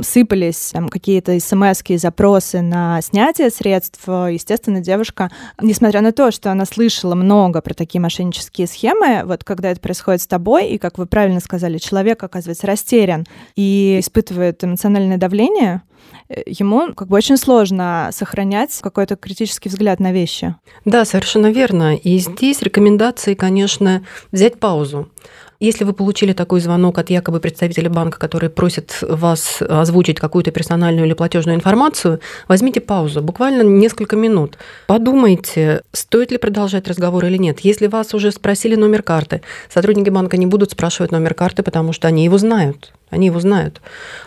сыпались 0.00 0.70
там 0.72 0.88
какие-то 0.88 1.38
смс 1.40 1.82
и 1.88 1.96
запросы 1.96 2.60
на 2.60 3.00
снятие 3.00 3.50
средств. 3.50 4.06
Естественно, 4.06 4.80
девушка, 4.80 5.30
несмотря 5.60 6.02
на 6.02 6.12
то, 6.12 6.30
что 6.30 6.52
она 6.52 6.66
слышала 6.66 7.14
много 7.14 7.62
про 7.62 7.72
такие 7.72 8.00
мошеннические 8.00 8.66
схемы, 8.66 9.22
вот 9.24 9.44
когда 9.44 9.70
это 9.70 9.80
происходит 9.80 10.20
с 10.20 10.26
тобой, 10.26 10.68
и, 10.68 10.78
как 10.78 10.98
вы 10.98 11.06
правильно 11.06 11.40
сказали, 11.40 11.78
человек 11.78 12.22
оказывается 12.22 12.66
растерян 12.66 13.26
и 13.56 13.96
испытывает 14.00 14.62
эмоциональное 14.62 15.16
давление, 15.16 15.82
ему 16.46 16.94
как 16.94 17.08
бы 17.08 17.16
очень 17.16 17.36
сложно 17.36 18.10
сохранять 18.12 18.78
какой-то 18.80 19.16
критический 19.16 19.68
взгляд 19.68 20.00
на 20.00 20.12
вещи. 20.12 20.54
Да, 20.84 21.04
совершенно 21.04 21.50
верно. 21.50 21.96
И 21.96 22.18
здесь 22.18 22.62
рекомендации, 22.62 23.34
конечно, 23.34 24.04
взять 24.32 24.58
паузу. 24.58 25.08
Если 25.60 25.82
вы 25.82 25.92
получили 25.92 26.32
такой 26.32 26.60
звонок 26.60 26.98
от 26.98 27.10
якобы 27.10 27.40
представителя 27.40 27.90
банка, 27.90 28.18
который 28.20 28.48
просит 28.48 28.98
вас 29.02 29.60
озвучить 29.60 30.20
какую-то 30.20 30.52
персональную 30.52 31.06
или 31.06 31.14
платежную 31.14 31.56
информацию, 31.56 32.20
возьмите 32.46 32.80
паузу, 32.80 33.22
буквально 33.22 33.62
несколько 33.62 34.14
минут. 34.14 34.56
Подумайте, 34.86 35.82
стоит 35.92 36.30
ли 36.30 36.38
продолжать 36.38 36.86
разговор 36.86 37.24
или 37.24 37.38
нет. 37.38 37.60
Если 37.60 37.88
вас 37.88 38.14
уже 38.14 38.30
спросили 38.30 38.76
номер 38.76 39.02
карты, 39.02 39.42
сотрудники 39.68 40.10
банка 40.10 40.36
не 40.36 40.46
будут 40.46 40.70
спрашивать 40.70 41.10
номер 41.10 41.34
карты, 41.34 41.64
потому 41.64 41.92
что 41.92 42.06
они 42.06 42.24
его 42.24 42.38
знают. 42.38 42.92
Они 43.10 43.26
его 43.26 43.40
знают. 43.40 43.80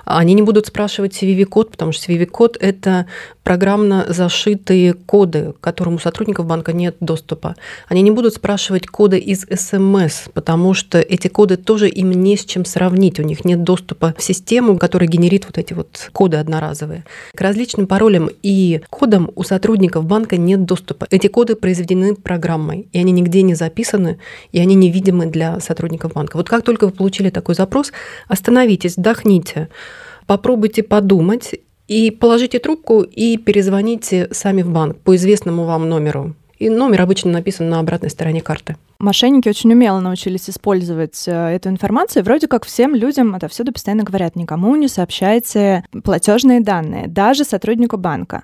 Они 0.05 0.33
не 0.33 0.41
будут 0.41 0.67
спрашивать 0.67 1.21
CVV-код, 1.21 1.71
потому 1.71 1.91
что 1.91 2.11
CVV-код– 2.11 2.57
это 2.59 3.05
программно 3.43 4.05
зашитые 4.07 4.93
коды, 4.93 5.53
к 5.53 5.59
которым 5.59 5.95
у 5.95 5.99
сотрудников 5.99 6.45
банка 6.45 6.73
нет 6.73 6.95
доступа. 6.99 7.55
Они 7.87 8.01
не 8.01 8.11
будут 8.11 8.35
спрашивать 8.35 8.87
коды 8.87 9.17
из 9.17 9.45
СМС, 9.49 10.29
потому 10.33 10.73
что 10.73 10.99
эти 10.99 11.27
коды 11.27 11.57
тоже 11.57 11.89
им 11.89 12.11
не 12.11 12.37
с 12.37 12.45
чем 12.45 12.65
сравнить. 12.65 13.19
У 13.19 13.23
них 13.23 13.45
нет 13.45 13.63
доступа 13.63 14.13
в 14.17 14.23
систему, 14.23 14.77
которая 14.77 15.09
генерит 15.09 15.45
вот 15.45 15.57
эти 15.57 15.73
вот 15.73 16.09
коды 16.13 16.37
одноразовые. 16.37 17.03
К 17.35 17.41
различным 17.41 17.87
паролям 17.87 18.29
и 18.43 18.81
кодам 18.89 19.31
у 19.35 19.43
сотрудников 19.43 20.05
банка 20.05 20.37
нет 20.37 20.65
доступа. 20.65 21.07
Эти 21.09 21.27
коды 21.27 21.55
произведены 21.55 22.15
программой, 22.15 22.87
и 22.91 22.99
они 22.99 23.11
нигде 23.11 23.41
не 23.41 23.55
записаны, 23.55 24.19
и 24.51 24.59
они 24.59 24.75
невидимы 24.75 25.25
для 25.25 25.59
сотрудников 25.59 26.13
банка. 26.13 26.37
Вот 26.37 26.49
как 26.49 26.63
только 26.63 26.85
вы 26.85 26.91
получили 26.91 27.29
такой 27.29 27.55
запрос, 27.55 27.91
остановитесь, 28.27 28.70
вдохните, 28.97 29.69
попробуйте 30.27 30.83
подумать 30.83 31.55
и 31.87 32.11
положите 32.11 32.59
трубку 32.59 33.01
и 33.01 33.37
перезвоните 33.37 34.29
сами 34.31 34.61
в 34.61 34.69
банк 34.69 34.97
по 34.97 35.15
известному 35.15 35.65
вам 35.65 35.89
номеру. 35.89 36.35
И 36.57 36.69
номер 36.69 37.01
обычно 37.01 37.31
написан 37.31 37.69
на 37.69 37.79
обратной 37.79 38.11
стороне 38.11 38.39
карты. 38.39 38.77
Мошенники 38.99 39.49
очень 39.49 39.73
умело 39.73 39.99
научились 39.99 40.47
использовать 40.47 41.23
э, 41.27 41.31
эту 41.31 41.69
информацию. 41.69 42.23
Вроде 42.23 42.47
как 42.47 42.65
всем 42.65 42.93
людям 42.93 43.33
отовсюду 43.33 43.73
постоянно 43.73 44.03
говорят, 44.03 44.35
никому 44.35 44.75
не 44.75 44.87
сообщайте 44.87 45.83
платежные 46.03 46.61
данные, 46.61 47.07
даже 47.07 47.45
сотруднику 47.45 47.97
банка. 47.97 48.43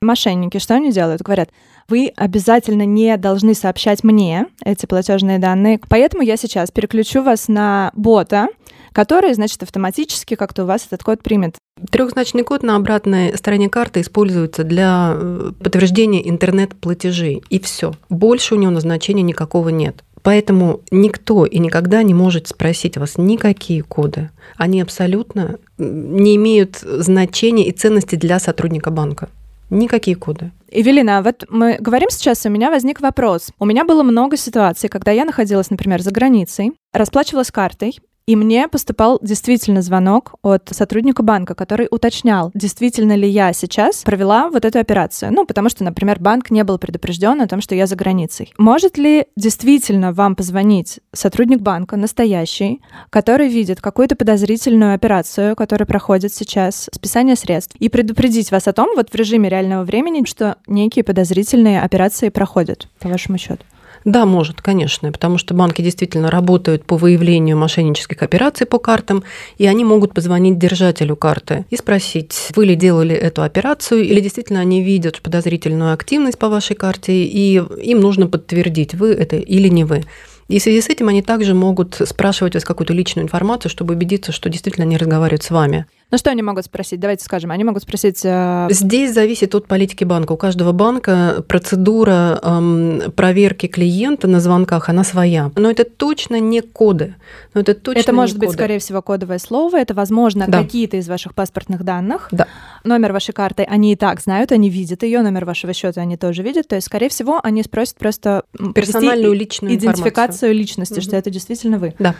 Мошенники 0.00 0.58
что 0.58 0.74
они 0.74 0.90
делают? 0.90 1.22
Говорят, 1.22 1.50
вы 1.88 2.12
обязательно 2.16 2.84
не 2.84 3.16
должны 3.16 3.54
сообщать 3.54 4.02
мне 4.02 4.46
эти 4.64 4.86
платежные 4.86 5.38
данные, 5.38 5.80
поэтому 5.88 6.24
я 6.24 6.36
сейчас 6.36 6.72
переключу 6.72 7.22
вас 7.22 7.46
на 7.46 7.92
бота, 7.94 8.48
который, 8.92 9.34
значит, 9.34 9.62
автоматически 9.62 10.34
как-то 10.34 10.64
у 10.64 10.66
вас 10.66 10.86
этот 10.86 11.02
код 11.02 11.22
примет. 11.22 11.56
Трехзначный 11.90 12.44
код 12.44 12.62
на 12.62 12.76
обратной 12.76 13.36
стороне 13.36 13.68
карты 13.68 14.00
используется 14.00 14.64
для 14.64 15.14
э, 15.14 15.52
подтверждения 15.62 16.28
интернет-платежей. 16.28 17.42
И 17.48 17.58
все. 17.58 17.92
Больше 18.08 18.54
у 18.54 18.58
него 18.58 18.70
назначения 18.70 19.22
никакого 19.22 19.70
нет. 19.70 20.04
Поэтому 20.22 20.80
никто 20.90 21.44
и 21.44 21.58
никогда 21.58 22.02
не 22.02 22.14
может 22.14 22.48
спросить 22.48 22.96
вас 22.96 23.18
никакие 23.18 23.82
коды. 23.82 24.30
Они 24.56 24.80
абсолютно 24.80 25.58
не 25.78 26.36
имеют 26.36 26.76
значения 26.78 27.66
и 27.66 27.72
ценности 27.72 28.14
для 28.14 28.38
сотрудника 28.38 28.90
банка. 28.90 29.28
Никакие 29.68 30.16
коды. 30.16 30.52
Эвелина, 30.70 31.22
вот 31.22 31.44
мы 31.48 31.76
говорим 31.80 32.10
сейчас, 32.10 32.44
у 32.46 32.50
меня 32.50 32.70
возник 32.70 33.00
вопрос. 33.00 33.48
У 33.58 33.64
меня 33.64 33.84
было 33.84 34.02
много 34.02 34.36
ситуаций, 34.36 34.88
когда 34.88 35.10
я 35.10 35.24
находилась, 35.24 35.70
например, 35.70 36.02
за 36.02 36.10
границей, 36.10 36.72
расплачивалась 36.92 37.50
картой, 37.50 37.98
и 38.26 38.36
мне 38.36 38.68
поступал 38.68 39.18
действительно 39.22 39.82
звонок 39.82 40.34
от 40.42 40.68
сотрудника 40.70 41.22
банка, 41.22 41.54
который 41.54 41.88
уточнял, 41.90 42.50
действительно 42.54 43.16
ли 43.16 43.28
я 43.28 43.52
сейчас 43.52 44.02
провела 44.02 44.48
вот 44.48 44.64
эту 44.64 44.78
операцию. 44.78 45.32
Ну, 45.32 45.44
потому 45.44 45.68
что, 45.68 45.84
например, 45.84 46.20
банк 46.20 46.50
не 46.50 46.64
был 46.64 46.78
предупрежден 46.78 47.40
о 47.40 47.48
том, 47.48 47.60
что 47.60 47.74
я 47.74 47.86
за 47.86 47.96
границей. 47.96 48.52
Может 48.58 48.98
ли 48.98 49.26
действительно 49.36 50.12
вам 50.12 50.36
позвонить 50.36 51.00
сотрудник 51.12 51.60
банка, 51.60 51.96
настоящий, 51.96 52.80
который 53.10 53.48
видит 53.48 53.80
какую-то 53.80 54.16
подозрительную 54.16 54.94
операцию, 54.94 55.56
которая 55.56 55.86
проходит 55.86 56.34
сейчас, 56.34 56.88
списание 56.92 57.36
средств, 57.36 57.74
и 57.78 57.88
предупредить 57.88 58.50
вас 58.50 58.68
о 58.68 58.72
том, 58.72 58.90
вот 58.94 59.10
в 59.10 59.14
режиме 59.14 59.48
реального 59.48 59.84
времени, 59.84 60.24
что 60.26 60.56
некие 60.66 61.04
подозрительные 61.04 61.82
операции 61.82 62.28
проходят, 62.28 62.88
по 63.00 63.08
вашему 63.08 63.38
счету? 63.38 63.64
Да, 64.04 64.26
может, 64.26 64.60
конечно, 64.60 65.12
потому 65.12 65.38
что 65.38 65.54
банки 65.54 65.82
действительно 65.82 66.30
работают 66.30 66.84
по 66.84 66.96
выявлению 66.96 67.56
мошеннических 67.56 68.22
операций 68.22 68.66
по 68.66 68.78
картам, 68.78 69.22
и 69.58 69.66
они 69.66 69.84
могут 69.84 70.14
позвонить 70.14 70.58
держателю 70.58 71.16
карты 71.16 71.64
и 71.70 71.76
спросить, 71.76 72.50
вы 72.56 72.66
ли 72.66 72.74
делали 72.74 73.14
эту 73.14 73.42
операцию, 73.42 74.02
или 74.02 74.20
действительно 74.20 74.60
они 74.60 74.82
видят 74.82 75.20
подозрительную 75.20 75.92
активность 75.92 76.38
по 76.38 76.48
вашей 76.48 76.74
карте, 76.74 77.12
и 77.24 77.56
им 77.56 78.00
нужно 78.00 78.26
подтвердить, 78.26 78.94
вы 78.94 79.12
это 79.12 79.36
или 79.36 79.68
не 79.68 79.84
вы. 79.84 80.04
И 80.48 80.58
в 80.58 80.62
связи 80.62 80.80
с 80.80 80.88
этим 80.88 81.08
они 81.08 81.22
также 81.22 81.54
могут 81.54 82.00
спрашивать 82.04 82.54
вас 82.54 82.64
какую-то 82.64 82.92
личную 82.92 83.24
информацию, 83.24 83.70
чтобы 83.70 83.94
убедиться, 83.94 84.32
что 84.32 84.50
действительно 84.50 84.84
они 84.84 84.96
разговаривают 84.96 85.42
с 85.42 85.50
вами. 85.50 85.86
Ну 86.12 86.18
что 86.18 86.30
они 86.30 86.42
могут 86.42 86.66
спросить? 86.66 87.00
Давайте 87.00 87.24
скажем, 87.24 87.50
они 87.52 87.64
могут 87.64 87.84
спросить... 87.84 88.20
Э... 88.22 88.68
Здесь 88.70 89.14
зависит 89.14 89.54
от 89.54 89.66
политики 89.66 90.04
банка. 90.04 90.32
У 90.32 90.36
каждого 90.36 90.72
банка 90.72 91.42
процедура 91.48 92.38
эм, 92.42 93.10
проверки 93.16 93.66
клиента 93.66 94.28
на 94.28 94.38
звонках, 94.38 94.90
она 94.90 95.04
своя. 95.04 95.50
Но 95.56 95.70
это 95.70 95.84
точно 95.84 96.38
не 96.38 96.60
коды. 96.60 97.14
Но 97.54 97.62
это 97.62 97.74
точно 97.74 98.00
это 98.00 98.12
может 98.12 98.36
быть, 98.36 98.48
коды. 98.48 98.58
скорее 98.58 98.78
всего, 98.78 99.00
кодовое 99.00 99.38
слово. 99.38 99.78
Это, 99.78 99.94
возможно, 99.94 100.44
Да. 100.46 100.62
какие-то 100.62 100.98
из 100.98 101.08
ваших 101.08 101.34
паспортных 101.34 101.82
данных. 101.82 102.28
Да. 102.30 102.46
Номер 102.84 103.14
вашей 103.14 103.32
карты 103.32 103.62
они 103.62 103.94
и 103.94 103.96
так 103.96 104.20
знают, 104.20 104.52
они 104.52 104.68
видят 104.68 105.04
ее, 105.04 105.22
номер 105.22 105.46
вашего 105.46 105.72
счета 105.72 106.02
они 106.02 106.18
тоже 106.18 106.42
видят. 106.42 106.68
То 106.68 106.74
есть, 106.74 106.88
скорее 106.88 107.08
всего, 107.08 107.40
они 107.42 107.62
спросят 107.62 107.96
просто 107.96 108.44
Персональную 108.74 109.32
личную 109.32 109.76
идентификацию 109.76 110.52
личности, 110.52 111.00
что 111.00 111.12
Мгм. 111.12 111.18
это 111.20 111.30
действительно 111.30 111.78
вы. 111.78 111.94
Да. 111.98 112.14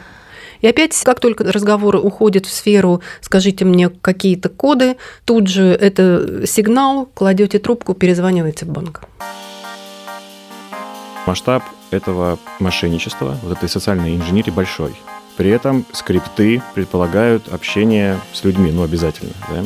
И 0.63 0.67
опять, 0.67 0.99
как 1.05 1.21
только 1.21 1.45
разговор 1.45 1.97
уходит 1.97 2.47
в 2.47 2.53
сферу, 2.53 3.03
скажите 3.21 3.65
мне 3.65 3.91
какие-то 3.91 4.49
коды, 4.49 4.97
тут 5.25 5.49
же 5.49 5.65
это 5.65 6.47
сигнал, 6.47 7.07
кладете 7.15 7.59
трубку, 7.59 7.95
перезваниваете 7.95 8.65
в 8.65 8.69
банк. 8.69 9.03
Масштаб 11.27 11.63
этого 11.91 12.39
мошенничества, 12.59 13.37
вот 13.43 13.57
этой 13.59 13.69
социальной 13.69 14.17
инженерии 14.17 14.51
большой. 14.51 14.95
При 15.37 15.51
этом 15.51 15.85
скрипты 15.93 16.63
предполагают 16.75 17.49
общение 17.53 18.19
с 18.33 18.45
людьми, 18.45 18.71
ну, 18.71 18.83
обязательно, 18.83 19.33
да? 19.51 19.65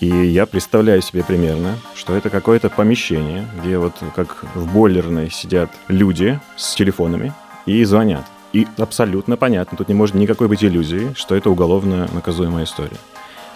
И 0.00 0.08
я 0.08 0.44
представляю 0.44 1.00
себе 1.00 1.24
примерно, 1.24 1.78
что 1.94 2.14
это 2.14 2.28
какое-то 2.28 2.68
помещение, 2.68 3.46
где 3.58 3.78
вот 3.78 3.94
как 4.14 4.44
в 4.54 4.70
бойлерной 4.72 5.30
сидят 5.30 5.70
люди 5.88 6.38
с 6.56 6.74
телефонами 6.74 7.32
и 7.64 7.84
звонят. 7.84 8.24
И 8.54 8.68
абсолютно 8.78 9.36
понятно, 9.36 9.76
тут 9.76 9.88
не 9.88 9.94
может 9.94 10.14
никакой 10.14 10.46
быть 10.46 10.62
иллюзии, 10.62 11.12
что 11.16 11.34
это 11.34 11.50
уголовно 11.50 12.08
наказуемая 12.12 12.64
история. 12.64 12.96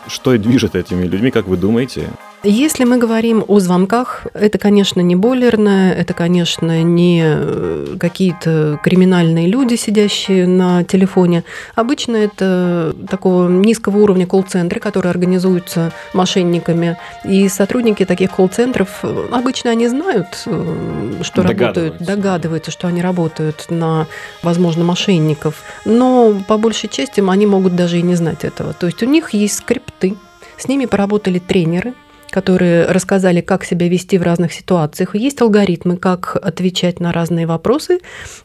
Что 0.08 0.36
движет 0.36 0.74
этими 0.74 1.04
людьми, 1.04 1.30
как 1.30 1.46
вы 1.46 1.56
думаете? 1.56 2.10
Если 2.44 2.84
мы 2.84 2.98
говорим 2.98 3.44
о 3.48 3.58
звонках, 3.58 4.28
это, 4.32 4.58
конечно, 4.58 5.00
не 5.00 5.16
бойлерное, 5.16 5.92
это, 5.92 6.14
конечно, 6.14 6.84
не 6.84 7.22
э, 7.24 7.96
какие-то 7.98 8.78
криминальные 8.80 9.48
люди, 9.48 9.74
сидящие 9.74 10.46
на 10.46 10.84
телефоне. 10.84 11.42
Обычно 11.74 12.14
это 12.14 12.94
такого 13.10 13.48
низкого 13.48 13.98
уровня 13.98 14.24
колл-центры, 14.26 14.78
которые 14.78 15.10
организуются 15.10 15.92
мошенниками. 16.12 16.96
И 17.24 17.48
сотрудники 17.48 18.04
таких 18.04 18.30
колл-центров, 18.30 19.00
э, 19.02 19.28
обычно 19.32 19.72
они 19.72 19.88
знают, 19.88 20.44
э, 20.46 21.14
что 21.22 21.42
работают, 21.42 21.58
Догадываются. 21.58 22.04
догадываются, 22.04 22.70
что 22.70 22.86
они 22.86 23.02
работают 23.02 23.66
на, 23.68 24.06
возможно, 24.44 24.84
мошенников. 24.84 25.64
Но 25.84 26.40
по 26.46 26.56
большей 26.56 26.88
части 26.88 27.20
они 27.20 27.46
могут 27.46 27.74
даже 27.74 27.98
и 27.98 28.02
не 28.02 28.14
знать 28.14 28.44
этого. 28.44 28.74
То 28.74 28.86
есть 28.86 29.02
у 29.02 29.06
них 29.06 29.30
есть 29.30 29.56
скрипты, 29.56 30.14
с 30.56 30.68
ними 30.68 30.86
поработали 30.86 31.40
тренеры, 31.40 31.94
которые 32.38 32.86
рассказали, 32.86 33.40
как 33.40 33.64
себя 33.64 33.88
вести 33.88 34.16
в 34.16 34.22
разных 34.22 34.52
ситуациях. 34.52 35.16
Есть 35.16 35.42
алгоритмы, 35.42 35.96
как 35.96 36.36
отвечать 36.40 37.00
на 37.00 37.12
разные 37.12 37.48
вопросы, 37.48 37.98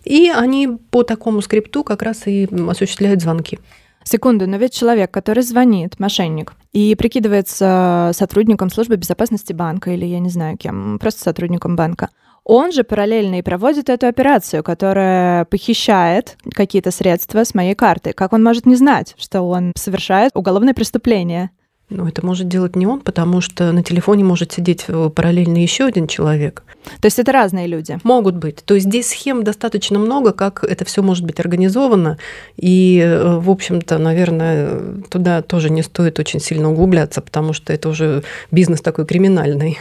и 0.03 0.31
они 0.35 0.67
по 0.89 1.03
такому 1.03 1.41
скрипту 1.41 1.83
как 1.83 2.01
раз 2.01 2.25
и 2.25 2.49
осуществляют 2.67 3.21
звонки. 3.21 3.59
Секунду, 4.03 4.47
но 4.47 4.57
ведь 4.57 4.73
человек, 4.73 5.11
который 5.11 5.43
звонит, 5.43 5.99
мошенник, 5.99 6.53
и 6.71 6.95
прикидывается 6.95 8.09
сотрудником 8.15 8.71
службы 8.71 8.95
безопасности 8.95 9.53
банка 9.53 9.91
или 9.91 10.05
я 10.05 10.19
не 10.19 10.29
знаю 10.29 10.57
кем, 10.57 10.97
просто 10.99 11.21
сотрудником 11.21 11.75
банка, 11.75 12.09
он 12.43 12.71
же 12.71 12.83
параллельно 12.83 13.35
и 13.35 13.41
проводит 13.43 13.89
эту 13.89 14.07
операцию, 14.07 14.63
которая 14.63 15.45
похищает 15.45 16.35
какие-то 16.51 16.89
средства 16.89 17.43
с 17.43 17.53
моей 17.53 17.75
карты. 17.75 18.11
Как 18.11 18.33
он 18.33 18.43
может 18.43 18.65
не 18.65 18.75
знать, 18.75 19.13
что 19.17 19.43
он 19.43 19.71
совершает 19.77 20.31
уголовное 20.33 20.73
преступление? 20.73 21.51
Но 21.93 22.07
это 22.07 22.25
может 22.25 22.47
делать 22.47 22.75
не 22.75 22.87
он, 22.87 23.01
потому 23.01 23.39
что 23.39 23.71
на 23.71 23.83
телефоне 23.83 24.23
может 24.23 24.51
сидеть 24.51 24.85
э, 24.87 25.09
параллельно 25.13 25.57
еще 25.57 25.85
один 25.85 26.07
человек. 26.07 26.63
То 26.99 27.05
есть 27.05 27.19
это 27.19 27.31
разные 27.31 27.67
люди. 27.67 27.99
Могут 28.03 28.35
быть. 28.35 28.63
То 28.65 28.73
есть 28.73 28.87
здесь 28.87 29.09
схем 29.09 29.43
достаточно 29.43 29.99
много, 29.99 30.33
как 30.33 30.63
это 30.63 30.85
все 30.85 31.03
может 31.03 31.23
быть 31.23 31.39
организовано. 31.39 32.17
И, 32.57 32.99
э, 32.99 33.37
в 33.37 33.49
общем-то, 33.49 33.99
наверное, 33.99 34.79
туда 35.09 35.41
тоже 35.43 35.69
не 35.69 35.83
стоит 35.83 36.17
очень 36.19 36.39
сильно 36.39 36.71
углубляться, 36.71 37.21
потому 37.21 37.53
что 37.53 37.71
это 37.71 37.89
уже 37.89 38.23
бизнес 38.51 38.81
такой 38.81 39.05
криминальный. 39.05 39.77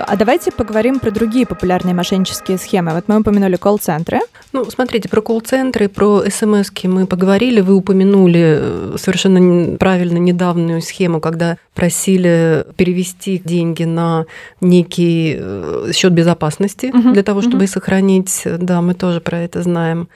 А 0.00 0.16
давайте 0.16 0.50
поговорим 0.52 1.00
про 1.00 1.10
другие 1.10 1.46
популярные 1.46 1.94
мошеннические 1.94 2.58
схемы. 2.58 2.92
Вот 2.92 3.04
мы 3.08 3.20
упомянули 3.20 3.56
колл-центры. 3.56 4.20
Ну, 4.52 4.64
смотрите, 4.70 5.08
про 5.08 5.20
колл-центры, 5.20 5.88
про 5.88 6.24
смс 6.28 6.70
мы 6.84 7.06
поговорили. 7.06 7.60
Вы 7.60 7.74
упомянули 7.74 8.58
э, 8.58 8.96
совершенно 8.98 9.76
правильно 9.76 10.18
недавнюю 10.18 10.82
схему, 10.82 11.20
когда 11.20 11.58
просили 11.74 12.66
перевести 12.76 13.40
деньги 13.44 13.84
на 13.84 14.26
некий 14.60 15.36
э, 15.38 15.90
счет 15.94 16.12
безопасности 16.12 16.90
Мгм, 16.92 17.12
для 17.12 17.22
того, 17.22 17.42
чтобы 17.42 17.64
их 17.64 17.70
сохранить. 17.70 18.42
Да, 18.44 18.80
мы 18.80 18.94
тоже 18.94 19.20
про 19.20 19.38
это 19.38 19.62
знаем. 19.62 20.08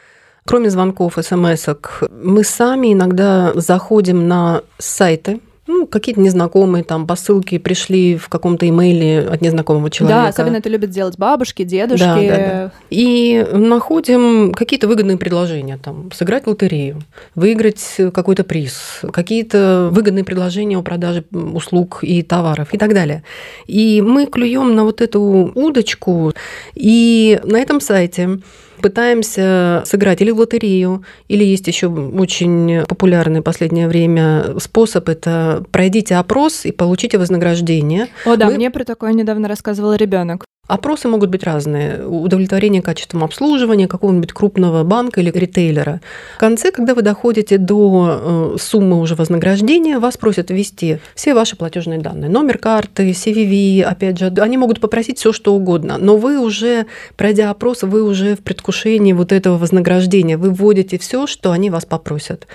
Кроме 0.47 0.71
звонков, 0.71 1.19
смс 1.21 1.69
мы 2.11 2.45
сами 2.45 2.93
иногда 2.93 3.53
заходим 3.55 4.27
на 4.27 4.63
сайты, 4.79 5.41
Ну, 5.73 5.87
какие-то 5.87 6.21
незнакомые 6.21 6.83
там 6.83 7.07
посылки 7.07 7.57
пришли 7.59 8.17
в 8.17 8.29
каком-то 8.29 8.69
имейле 8.69 9.21
от 9.21 9.41
незнакомого 9.41 9.89
человека. 9.89 10.23
Да, 10.23 10.29
особенно 10.29 10.57
это 10.57 10.69
любят 10.69 10.91
делать 10.91 11.17
бабушки, 11.17 11.63
дедушки. 11.63 12.03
Да, 12.03 12.17
да, 12.17 12.37
да. 12.37 12.73
И 12.91 13.47
находим 13.53 14.53
какие-то 14.53 14.89
выгодные 14.89 15.17
предложения, 15.17 15.79
там, 15.79 16.11
сыграть 16.13 16.47
в 16.47 16.49
лотерею, 16.49 17.01
выиграть 17.37 17.99
какой-то 18.13 18.43
приз, 18.43 19.03
какие-то 19.13 19.91
выгодные 19.93 20.25
предложения 20.25 20.77
о 20.77 20.83
продаже 20.83 21.25
услуг 21.31 22.01
и 22.03 22.23
товаров 22.23 22.75
и 22.75 22.79
так 22.79 22.93
далее. 22.93 23.23
И 23.69 24.03
мы 24.03 24.27
клюем 24.27 24.75
на 24.75 24.83
вот 24.83 25.01
эту 25.01 25.53
удочку, 25.55 26.33
и 26.75 27.41
на 27.45 27.61
этом 27.61 27.81
сайте 27.81 28.41
пытаемся 28.81 29.83
сыграть 29.87 30.21
или 30.21 30.31
в 30.31 30.39
лотерею, 30.39 31.05
или 31.29 31.45
есть 31.45 31.67
еще 31.67 31.89
очень 31.89 32.83
популярный 32.87 33.41
в 33.41 33.45
последнее 33.45 33.89
время 33.89 34.59
способ, 34.59 35.09
это 35.09 35.65
пройдите 35.71 36.17
опрос 36.17 36.65
и 36.65 36.73
получите 36.73 37.19
вознаграждение. 37.19 38.09
О, 38.25 38.37
да, 38.37 38.47
Мы... 38.47 38.55
мне 38.55 38.71
про 38.71 38.85
такое 38.85 39.13
недавно 39.13 39.49
рассказывал 39.49 39.95
ребенок. 39.95 40.45
Опросы 40.71 41.09
могут 41.09 41.31
быть 41.31 41.43
разные. 41.43 42.07
Удовлетворение 42.07 42.81
качеством 42.81 43.25
обслуживания 43.25 43.89
какого-нибудь 43.89 44.33
крупного 44.33 44.85
банка 44.85 45.21
или 45.21 45.31
ритейлера. 45.31 46.01
В 46.37 46.39
конце, 46.39 46.71
когда 46.71 46.95
вы 46.95 47.03
доходите 47.03 47.59
до 47.59 48.55
э, 48.55 48.57
суммы 48.61 49.01
уже 49.01 49.17
вознаграждения, 49.17 49.99
вас 49.99 50.17
просят 50.17 50.51
ввести 50.51 50.99
все 51.17 51.35
ваши 51.35 51.57
платежные 51.57 51.99
данные. 51.99 52.31
Номер 52.31 52.59
карты, 52.59 53.11
CVV, 53.11 53.83
опять 53.83 54.19
же, 54.21 54.27
они 54.39 54.59
могут 54.59 54.81
попросить 54.81 55.19
все, 55.19 55.33
что 55.33 55.55
угодно. 55.55 55.99
Но 55.99 56.17
вы 56.17 56.39
уже, 56.39 56.87
пройдя 57.17 57.51
опрос, 57.51 57.83
вы 57.83 58.05
уже 58.05 58.37
в 58.37 58.41
предвкушении 58.41 59.13
вот 59.13 59.33
этого 59.33 59.59
вознаграждения. 59.59 60.37
Вы 60.37 60.51
вводите 60.51 60.99
все, 60.99 61.27
что 61.27 61.51
они 61.51 61.71
вас 61.71 61.85
попросят. 61.85 62.47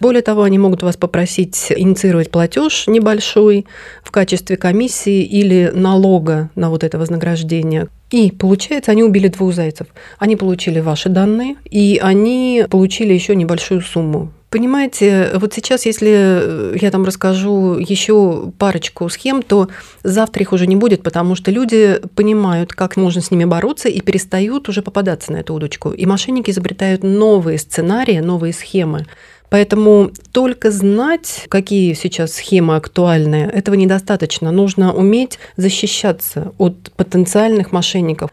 Более 0.00 0.22
того, 0.22 0.42
они 0.42 0.58
могут 0.58 0.82
вас 0.82 0.96
попросить 0.96 1.72
инициировать 1.74 2.30
платеж 2.30 2.86
небольшой 2.86 3.66
в 4.02 4.10
качестве 4.10 4.56
комиссии 4.56 5.22
или 5.22 5.70
налога 5.74 6.50
на 6.54 6.70
вот 6.70 6.84
это 6.84 6.98
вознаграждение. 6.98 7.88
И 8.10 8.30
получается, 8.30 8.92
они 8.92 9.02
убили 9.02 9.28
двух 9.28 9.52
зайцев. 9.52 9.88
Они 10.18 10.36
получили 10.36 10.80
ваши 10.80 11.08
данные, 11.08 11.56
и 11.70 12.00
они 12.02 12.64
получили 12.70 13.12
еще 13.12 13.36
небольшую 13.36 13.82
сумму. 13.82 14.32
Понимаете, 14.50 15.32
вот 15.34 15.52
сейчас, 15.52 15.84
если 15.84 16.78
я 16.80 16.90
там 16.90 17.04
расскажу 17.04 17.76
еще 17.76 18.50
парочку 18.56 19.06
схем, 19.10 19.42
то 19.42 19.68
завтра 20.02 20.42
их 20.42 20.54
уже 20.54 20.66
не 20.66 20.74
будет, 20.74 21.02
потому 21.02 21.34
что 21.34 21.50
люди 21.50 22.00
понимают, 22.14 22.72
как 22.72 22.96
можно 22.96 23.20
с 23.20 23.30
ними 23.30 23.44
бороться 23.44 23.90
и 23.90 24.00
перестают 24.00 24.70
уже 24.70 24.80
попадаться 24.80 25.32
на 25.32 25.38
эту 25.38 25.52
удочку. 25.52 25.90
И 25.90 26.06
мошенники 26.06 26.50
изобретают 26.50 27.02
новые 27.02 27.58
сценарии, 27.58 28.20
новые 28.20 28.54
схемы. 28.54 29.04
Поэтому 29.50 30.10
только 30.32 30.70
знать, 30.70 31.46
какие 31.48 31.94
сейчас 31.94 32.34
схемы 32.34 32.76
актуальны, 32.76 33.50
этого 33.52 33.74
недостаточно. 33.74 34.50
Нужно 34.50 34.92
уметь 34.92 35.38
защищаться 35.56 36.52
от 36.58 36.92
потенциальных 36.96 37.72
мошенников. 37.72 38.30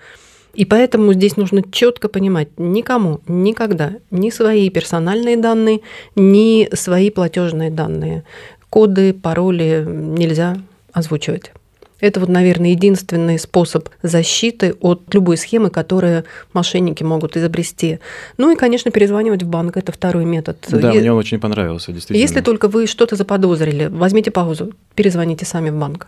И 0.53 0.65
поэтому 0.65 1.13
здесь 1.13 1.35
нужно 1.35 1.63
четко 1.69 2.07
понимать, 2.07 2.47
никому 2.57 3.19
никогда 3.27 3.93
ни 4.09 4.29
свои 4.29 4.69
персональные 4.69 5.35
данные, 5.35 5.81
ни 6.15 6.69
свои 6.73 7.09
платежные 7.09 7.69
данные, 7.69 8.23
коды, 8.69 9.13
пароли 9.13 9.85
нельзя 9.85 10.57
озвучивать. 10.93 11.51
Это 11.99 12.19
вот, 12.19 12.29
наверное, 12.29 12.71
единственный 12.71 13.39
способ 13.39 13.89
защиты 14.03 14.75
от 14.81 15.13
любой 15.13 15.37
схемы, 15.37 15.69
которую 15.69 16.25
мошенники 16.53 17.03
могут 17.03 17.37
изобрести. 17.37 17.99
Ну 18.37 18.51
и, 18.51 18.55
конечно, 18.55 18.91
перезванивать 18.91 19.43
в 19.43 19.47
банк– 19.47 19.77
это 19.77 19.91
второй 19.91 20.25
метод. 20.25 20.57
Да, 20.69 20.91
и... 20.91 20.99
мне 20.99 21.11
он 21.11 21.17
очень 21.17 21.39
понравился, 21.39 21.91
действительно. 21.91 22.21
Если 22.21 22.41
только 22.41 22.67
вы 22.67 22.87
что-то 22.87 23.15
заподозрили, 23.15 23.85
возьмите 23.85 24.31
паузу, 24.31 24.73
перезвоните 24.95 25.45
сами 25.45 25.69
в 25.69 25.75
банк. 25.75 26.07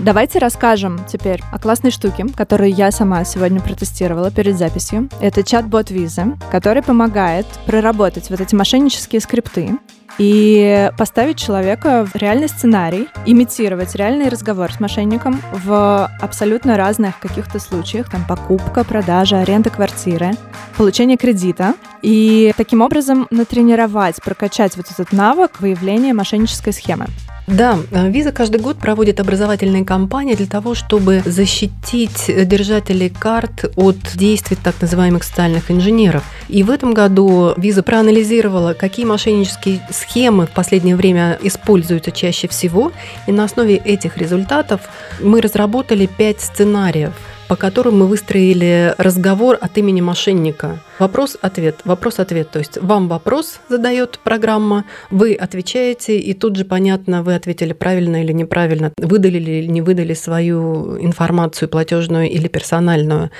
Давайте 0.00 0.40
расскажем 0.40 1.00
теперь 1.08 1.40
о 1.52 1.58
классной 1.58 1.92
штуке, 1.92 2.26
которую 2.36 2.74
я 2.74 2.90
сама 2.90 3.24
сегодня 3.24 3.60
протестировала 3.60 4.30
перед 4.32 4.58
записью. 4.58 5.08
Это 5.20 5.44
чат-бот 5.44 5.92
Visa, 5.92 6.36
который 6.50 6.82
помогает 6.82 7.46
проработать 7.64 8.28
вот 8.28 8.40
эти 8.40 8.56
мошеннические 8.56 9.20
скрипты 9.20 9.70
и 10.18 10.90
поставить 10.96 11.38
человека 11.38 12.06
в 12.06 12.16
реальный 12.16 12.48
сценарий, 12.48 13.08
имитировать 13.26 13.94
реальный 13.94 14.28
разговор 14.28 14.72
с 14.72 14.80
мошенником 14.80 15.40
в 15.52 16.10
абсолютно 16.20 16.76
разных 16.76 17.18
каких-то 17.18 17.58
случаях, 17.58 18.10
там 18.10 18.24
покупка, 18.26 18.84
продажа, 18.84 19.40
аренда 19.40 19.70
квартиры, 19.70 20.32
получение 20.76 21.16
кредита, 21.16 21.74
и 22.02 22.52
таким 22.56 22.80
образом 22.82 23.26
натренировать, 23.30 24.22
прокачать 24.22 24.76
вот 24.76 24.90
этот 24.90 25.12
навык 25.12 25.60
выявления 25.60 26.12
мошеннической 26.12 26.72
схемы. 26.72 27.06
Да, 27.46 27.78
Виза 27.90 28.32
каждый 28.32 28.60
год 28.60 28.78
проводит 28.78 29.20
образовательные 29.20 29.84
кампании 29.84 30.34
для 30.34 30.46
того, 30.46 30.74
чтобы 30.74 31.22
защитить 31.26 32.24
держателей 32.26 33.10
карт 33.10 33.70
от 33.76 33.96
действий 34.14 34.56
так 34.62 34.80
называемых 34.80 35.24
социальных 35.24 35.70
инженеров. 35.70 36.24
И 36.48 36.62
в 36.62 36.70
этом 36.70 36.94
году 36.94 37.52
Виза 37.58 37.82
проанализировала, 37.82 38.72
какие 38.72 39.04
мошеннические 39.04 39.80
схемы 39.90 40.46
в 40.46 40.50
последнее 40.50 40.96
время 40.96 41.38
используются 41.42 42.12
чаще 42.12 42.48
всего. 42.48 42.92
И 43.26 43.32
на 43.32 43.44
основе 43.44 43.76
этих 43.76 44.16
результатов 44.16 44.80
мы 45.20 45.40
разработали 45.42 46.06
пять 46.06 46.40
сценариев– 46.40 47.12
по 47.48 47.56
которым 47.56 47.98
мы 47.98 48.06
выстроили 48.06 48.94
разговор 48.98 49.58
от 49.60 49.76
имени 49.78 50.00
мошенника. 50.00 50.80
Вопрос-ответ, 50.98 51.80
вопрос-ответ. 51.84 52.50
То 52.50 52.58
есть 52.60 52.78
вам 52.80 53.08
вопрос 53.08 53.60
задает 53.68 54.18
программа, 54.22 54.84
вы 55.10 55.34
отвечаете, 55.34 56.18
и 56.18 56.34
тут 56.34 56.56
же 56.56 56.64
понятно, 56.64 57.22
вы 57.22 57.34
ответили 57.34 57.72
правильно 57.72 58.22
или 58.22 58.32
неправильно, 58.32 58.92
выдали 58.96 59.38
или 59.38 59.66
не 59.66 59.82
выдали 59.82 60.14
свою 60.14 60.98
информацию 60.98 61.68
платежную 61.68 62.30
или 62.30 62.48
персональную. 62.48 63.30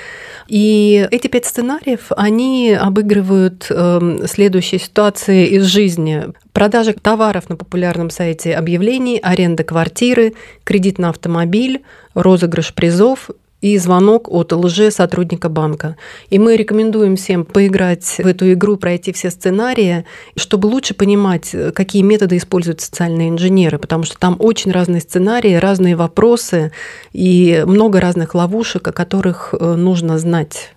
И 0.47 1.07
эти 1.11 1.27
пять 1.27 1.45
сценариев, 1.45 2.11
они 2.15 2.73
обыгрывают 2.73 3.67
э, 3.69 4.25
следующие 4.27 4.79
ситуации 4.79 5.47
из 5.47 5.65
жизни. 5.65 6.25
Продажа 6.51 6.93
товаров 6.93 7.49
на 7.49 7.55
популярном 7.55 8.09
сайте 8.09 8.53
объявлений, 8.53 9.19
аренда 9.21 9.63
квартиры, 9.63 10.33
кредит 10.63 10.99
на 10.99 11.09
автомобиль, 11.09 11.83
розыгрыш 12.13 12.73
призов 12.73 13.29
и 13.65 13.79
звонок 13.79 14.31
от 14.31 14.51
лже-сотрудника 14.51 15.49
банка. 15.49 15.95
И 16.29 16.37
мы 16.37 16.55
рекомендуем 16.55 17.15
всем 17.15 17.43
поиграть 17.45 18.05
в 18.05 18.27
эту 18.27 18.53
игру, 18.53 18.77
пройти 18.77 19.11
все 19.11 19.31
сценарии, 19.31 20.05
чтобы 20.35 20.67
лучше 20.67 20.93
понимать, 20.93 21.55
какие 21.73 22.03
методы 22.03 22.37
используют 22.37 22.81
социальные 22.81 23.29
инженеры, 23.29 23.79
потому 23.79 24.03
что 24.03 24.19
там 24.19 24.35
очень 24.37 24.71
разные 24.71 25.01
сценарии, 25.01 25.55
разные 25.55 25.95
вопросы 25.95 26.71
и 27.11 27.63
много 27.65 27.99
разных 27.99 28.35
ловушек, 28.35 28.87
о 28.87 28.91
которых 28.91 29.55
э, 29.59 29.73
нужно 29.73 30.19
знать. 30.19 30.74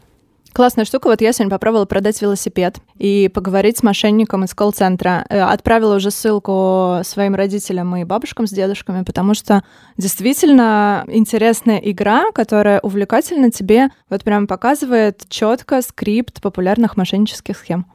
Классная 0.59 0.85
штука. 0.85 1.07
Вот 1.07 1.21
я 1.21 1.33
сегодня 1.33 1.53
попробовала 1.53 1.85
продать 1.85 2.21
велосипед 2.21 2.79
и 2.97 3.31
поговорить 3.33 3.79
с 3.79 3.85
мошенником 3.85 4.43
из 4.43 4.55
колл-центра. 4.55 5.25
Э, 5.29 5.43
отправила 5.43 5.95
уже 5.95 6.11
ссылку 6.11 6.99
своим 7.05 7.37
родителям 7.37 7.95
и 7.95 8.03
бабушкам 8.03 8.49
с 8.49 8.51
дедушками, 8.51 9.05
потому 9.05 9.35
что 9.35 9.63
действительно 9.99 11.05
интересная 11.07 11.79
игра, 11.79 12.33
которая 12.33 12.81
увлекательно 12.81 13.53
тебе 13.53 13.91
вот 14.11 14.25
прям 14.25 14.49
показывает 14.49 15.29
четко 15.29 15.81
скрипт 15.81 16.43
популярных 16.43 16.97
мошеннических 16.97 17.57
схем. 17.57 17.87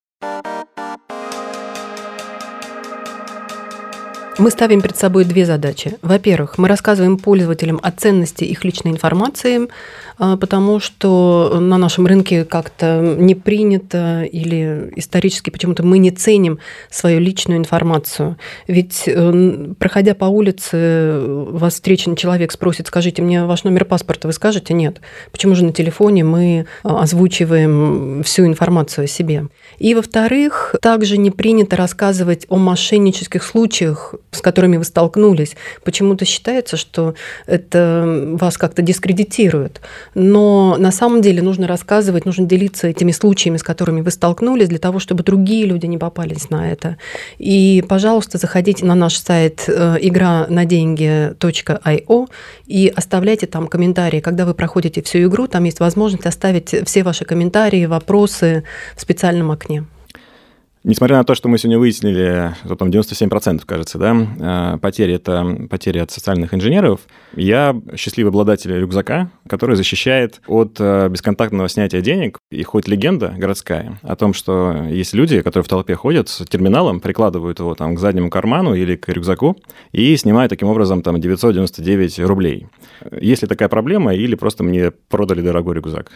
Мы 4.44 4.52
ставим 4.52 4.82
перед 4.82 4.98
собой 4.98 5.24
две 5.24 5.46
задачи. 5.46 5.96
Во-первых, 6.02 6.58
мы 6.58 6.68
рассказываем 6.68 7.18
пользователям 7.18 7.80
о 7.82 7.92
ценности 7.92 8.44
их 8.44 8.66
личной 8.66 8.92
информации, 8.92 9.70
а, 10.18 10.36
потому 10.36 10.82
что 10.82 11.60
на 11.62 11.78
нашем 11.78 12.06
рынке 12.08 12.44
как-то 12.44 13.00
не 13.18 13.36
принято 13.36 14.24
или 14.24 14.92
исторически 14.98 15.50
почему-то 15.50 15.84
мы 15.84 15.98
не 15.98 16.12
ценим 16.12 16.60
свою 16.90 17.22
личную 17.22 17.58
информацию. 17.58 18.36
Ведь 18.68 19.04
э, 19.06 19.74
проходя 19.80 20.14
по 20.14 20.26
улице, 20.26 21.22
вас 21.26 21.76
встречный 21.76 22.18
человек 22.18 22.52
спросит, 22.52 22.88
скажите 22.88 23.22
мне 23.22 23.46
ваш 23.46 23.64
номер 23.64 23.86
паспорта, 23.86 24.28
вы 24.28 24.34
скажете 24.34 24.74
нет. 24.74 25.00
Почему 25.32 25.56
же 25.56 25.64
на 25.64 25.72
телефоне 25.72 26.26
мы 26.26 26.66
а, 26.84 27.02
озвучиваем 27.02 28.24
всю 28.24 28.46
информацию 28.46 29.06
о 29.06 29.08
себе? 29.08 29.48
И, 29.80 29.96
во-вторых, 29.96 30.76
также 30.82 31.18
не 31.18 31.32
принято 31.32 31.78
рассказывать 31.78 32.46
о 32.50 32.58
мошеннических 32.58 33.42
случаях, 33.42 34.16
с 34.36 34.42
которыми 34.42 34.78
вы 34.78 34.84
столкнулись. 34.84 35.56
Почему-то 35.84 36.26
считается, 36.26 36.78
что 36.78 37.16
это 37.46 38.34
вас 38.34 38.58
как-то 38.58 38.82
дискредитирует. 38.82 39.82
Но 40.14 40.76
на 40.78 40.92
самом 40.92 41.22
деле 41.22 41.42
нужно 41.42 41.68
рассказывать, 41.68 42.26
нужно 42.26 42.46
делиться 42.46 42.88
этими 42.88 43.12
случаями, 43.12 43.58
с 43.58 43.64
которыми 43.64 44.02
вы 44.02 44.12
столкнулись, 44.12 44.70
для 44.70 44.80
того, 44.80 45.00
чтобы 45.00 45.24
другие 45.24 45.66
люди 45.66 45.86
не 45.86 45.98
попались 45.98 46.50
на 46.50 46.72
это. 46.72 46.98
И, 47.38 47.84
пожалуйста, 47.88 48.38
заходите 48.38 48.86
на 48.86 48.96
наш 48.96 49.18
сайт 49.18 49.66
э, 49.68 49.98
игра 50.02 50.48
на 50.50 50.66
деньги.io 50.66 52.28
и 52.68 52.94
оставляйте 52.96 53.48
там 53.48 53.68
комментарии. 53.68 54.20
Когда 54.20 54.46
вы 54.46 54.54
проходите 54.54 55.02
всю 55.02 55.24
игру, 55.24 55.48
там 55.48 55.64
есть 55.64 55.80
возможность 55.80 56.26
оставить 56.26 56.76
все 56.86 57.04
ваши 57.04 57.26
комментарии, 57.26 57.86
вопросы 57.86 58.64
в 58.96 59.02
специальном 59.02 59.52
окне. 59.52 59.86
Несмотря 60.86 61.16
на 61.16 61.24
то, 61.24 61.34
что 61.34 61.48
мы 61.48 61.58
сегодня 61.58 61.80
выяснили, 61.80 62.54
что 62.66 62.76
там 62.76 62.90
97%, 62.90 63.62
кажется, 63.66 63.98
да, 63.98 64.78
потери– 64.82 65.14
это 65.16 65.68
потери 65.70 66.00
от 66.00 66.12
социальных 66.12 66.54
инженеров, 66.54 67.00
я 67.38 67.74
счастливый 67.96 68.32
обладатель 68.32 68.74
рюкзака, 68.74 69.30
который 69.48 69.78
защищает 69.78 70.42
от 70.46 70.80
бесконтактного 70.82 71.70
снятия 71.70 72.02
денег. 72.02 72.38
И 72.52 72.64
хоть 72.64 72.90
легенда 72.90 73.34
городская 73.38 73.98
о 74.02 74.18
том, 74.18 74.34
что 74.34 74.86
есть 74.90 75.14
люди, 75.14 75.42
которые 75.42 75.64
в 75.64 75.70
толпе 75.70 75.96
ходят 75.96 76.28
с 76.28 76.46
терминалом, 76.46 77.00
прикладывают 77.00 77.60
его 77.60 77.76
там 77.76 77.96
к 77.96 78.00
заднему 78.00 78.30
карману 78.30 78.76
или 78.76 78.98
к 78.98 79.08
рюкзаку 79.08 79.56
и 79.94 80.18
снимают 80.18 80.50
таким 80.50 80.68
образом 80.68 81.02
там 81.02 81.22
999 81.22 82.20
рублей. 82.20 82.68
Есть 83.22 83.42
ли 83.42 83.48
такая 83.48 83.70
проблема 83.70 84.14
или 84.14 84.36
просто 84.36 84.66
мне 84.66 84.92
продали 84.92 85.42
дорогой 85.42 85.76
рюкзак? 85.76 86.12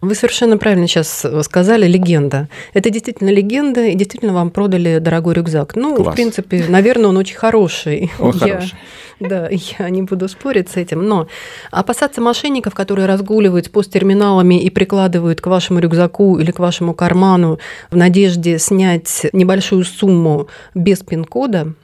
Вы 0.00 0.14
совершенно 0.14 0.58
правильно 0.58 0.86
сейчас 0.86 1.24
сказали, 1.42 1.86
легенда. 1.86 2.48
Это 2.72 2.90
действительно 2.90 3.30
легенда, 3.30 3.86
и 3.86 3.94
действительно 3.94 4.32
вам 4.32 4.50
продали 4.50 4.98
дорогой 4.98 5.34
рюкзак. 5.34 5.76
Ну, 5.76 5.96
Класс. 5.96 6.12
в 6.12 6.14
принципе, 6.14 6.64
наверное, 6.68 7.08
он 7.08 7.16
очень 7.16 7.36
хороший. 7.36 8.10
Он 8.18 8.32
я, 8.32 8.38
хороший. 8.38 8.74
Да, 9.20 9.48
я 9.50 9.88
не 9.90 10.02
буду 10.02 10.28
спорить 10.28 10.68
с 10.70 10.76
этим. 10.76 11.06
Но 11.06 11.28
опасаться 11.70 12.20
мошенников, 12.20 12.74
которые 12.74 13.06
разгуливают 13.06 13.66
с 13.66 13.68
посттерминалами 13.68 14.60
и 14.60 14.70
прикладывают 14.70 15.40
к 15.40 15.46
вашему 15.46 15.78
рюкзаку 15.78 16.38
или 16.38 16.50
к 16.50 16.58
вашему 16.58 16.94
карману 16.94 17.58
в 17.90 17.96
надежде 17.96 18.58
снять 18.58 19.26
небольшую 19.32 19.84
сумму 19.84 20.48
без 20.74 21.00
пин-кода, 21.00 21.74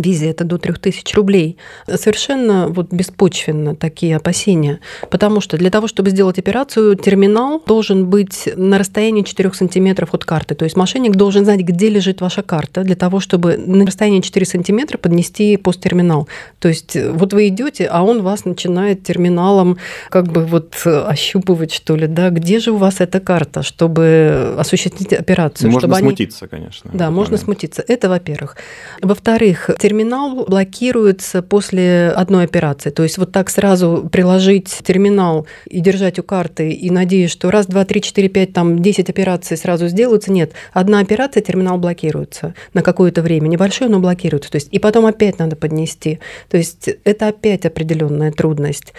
визе 0.00 0.30
это 0.30 0.44
до 0.44 0.58
3000 0.58 1.14
рублей. 1.14 1.56
Совершенно 1.86 2.68
вот 2.68 2.92
беспочвенно 2.92 3.74
такие 3.74 4.16
опасения, 4.16 4.80
потому 5.10 5.40
что 5.40 5.56
для 5.56 5.70
того, 5.70 5.88
чтобы 5.88 6.10
сделать 6.10 6.38
операцию, 6.38 6.96
терминал 6.96 7.62
должен 7.66 8.06
быть 8.06 8.48
на 8.56 8.78
расстоянии 8.78 9.22
4 9.22 9.52
сантиметров 9.52 10.10
от 10.12 10.24
карты. 10.24 10.54
То 10.54 10.64
есть 10.64 10.76
мошенник 10.76 11.12
должен 11.16 11.44
знать, 11.44 11.60
где 11.60 11.88
лежит 11.88 12.20
ваша 12.20 12.42
карта, 12.42 12.82
для 12.82 12.96
того, 12.96 13.20
чтобы 13.20 13.56
на 13.56 13.86
расстоянии 13.86 14.20
4 14.20 14.46
сантиметра 14.46 14.98
поднести 14.98 15.56
посттерминал. 15.56 16.28
То 16.58 16.68
есть 16.68 16.96
вот 16.96 17.32
вы 17.32 17.48
идете, 17.48 17.86
а 17.86 18.02
он 18.02 18.22
вас 18.22 18.44
начинает 18.44 19.02
терминалом 19.02 19.78
как 20.10 20.28
бы 20.28 20.44
вот 20.44 20.74
ощупывать, 20.84 21.72
что 21.72 21.96
ли, 21.96 22.06
да, 22.06 22.30
где 22.30 22.60
же 22.60 22.72
у 22.72 22.76
вас 22.76 23.00
эта 23.00 23.20
карта, 23.20 23.62
чтобы 23.62 24.54
осуществить 24.58 25.12
операцию. 25.12 25.70
Можно 25.70 25.88
чтобы 25.88 26.00
смутиться, 26.00 26.44
они... 26.44 26.50
конечно. 26.50 26.90
Да, 26.92 27.10
можно 27.10 27.32
момент. 27.32 27.44
смутиться. 27.44 27.84
Это 27.86 28.08
во-первых. 28.08 28.56
Во-вторых, 29.02 29.70
терминал 29.86 30.46
блокируется 30.46 31.42
после 31.42 32.08
одной 32.08 32.42
операции. 32.42 32.90
То 32.90 33.04
есть 33.04 33.18
вот 33.18 33.30
так 33.30 33.48
сразу 33.48 34.08
приложить 34.10 34.80
терминал 34.84 35.46
и 35.68 35.78
держать 35.78 36.18
у 36.18 36.24
карты 36.24 36.72
и 36.72 36.90
надеясь, 36.90 37.30
что 37.30 37.52
раз, 37.52 37.66
два, 37.66 37.84
три, 37.84 38.02
четыре, 38.02 38.28
пять, 38.28 38.52
там, 38.52 38.82
десять 38.82 39.10
операций 39.10 39.56
сразу 39.56 39.86
сделаются. 39.86 40.32
Нет, 40.32 40.54
одна 40.72 40.98
операция, 40.98 41.40
терминал 41.40 41.78
блокируется 41.78 42.54
на 42.74 42.82
какое-то 42.82 43.22
время. 43.22 43.46
Небольшое, 43.46 43.88
но 43.88 44.00
блокируется. 44.00 44.50
То 44.50 44.56
есть, 44.56 44.70
и 44.72 44.80
потом 44.80 45.06
опять 45.06 45.38
надо 45.38 45.54
поднести. 45.54 46.18
То 46.50 46.56
есть 46.56 46.90
это 47.04 47.28
опять 47.28 47.64
определенная 47.64 48.32
трудность. 48.32 48.92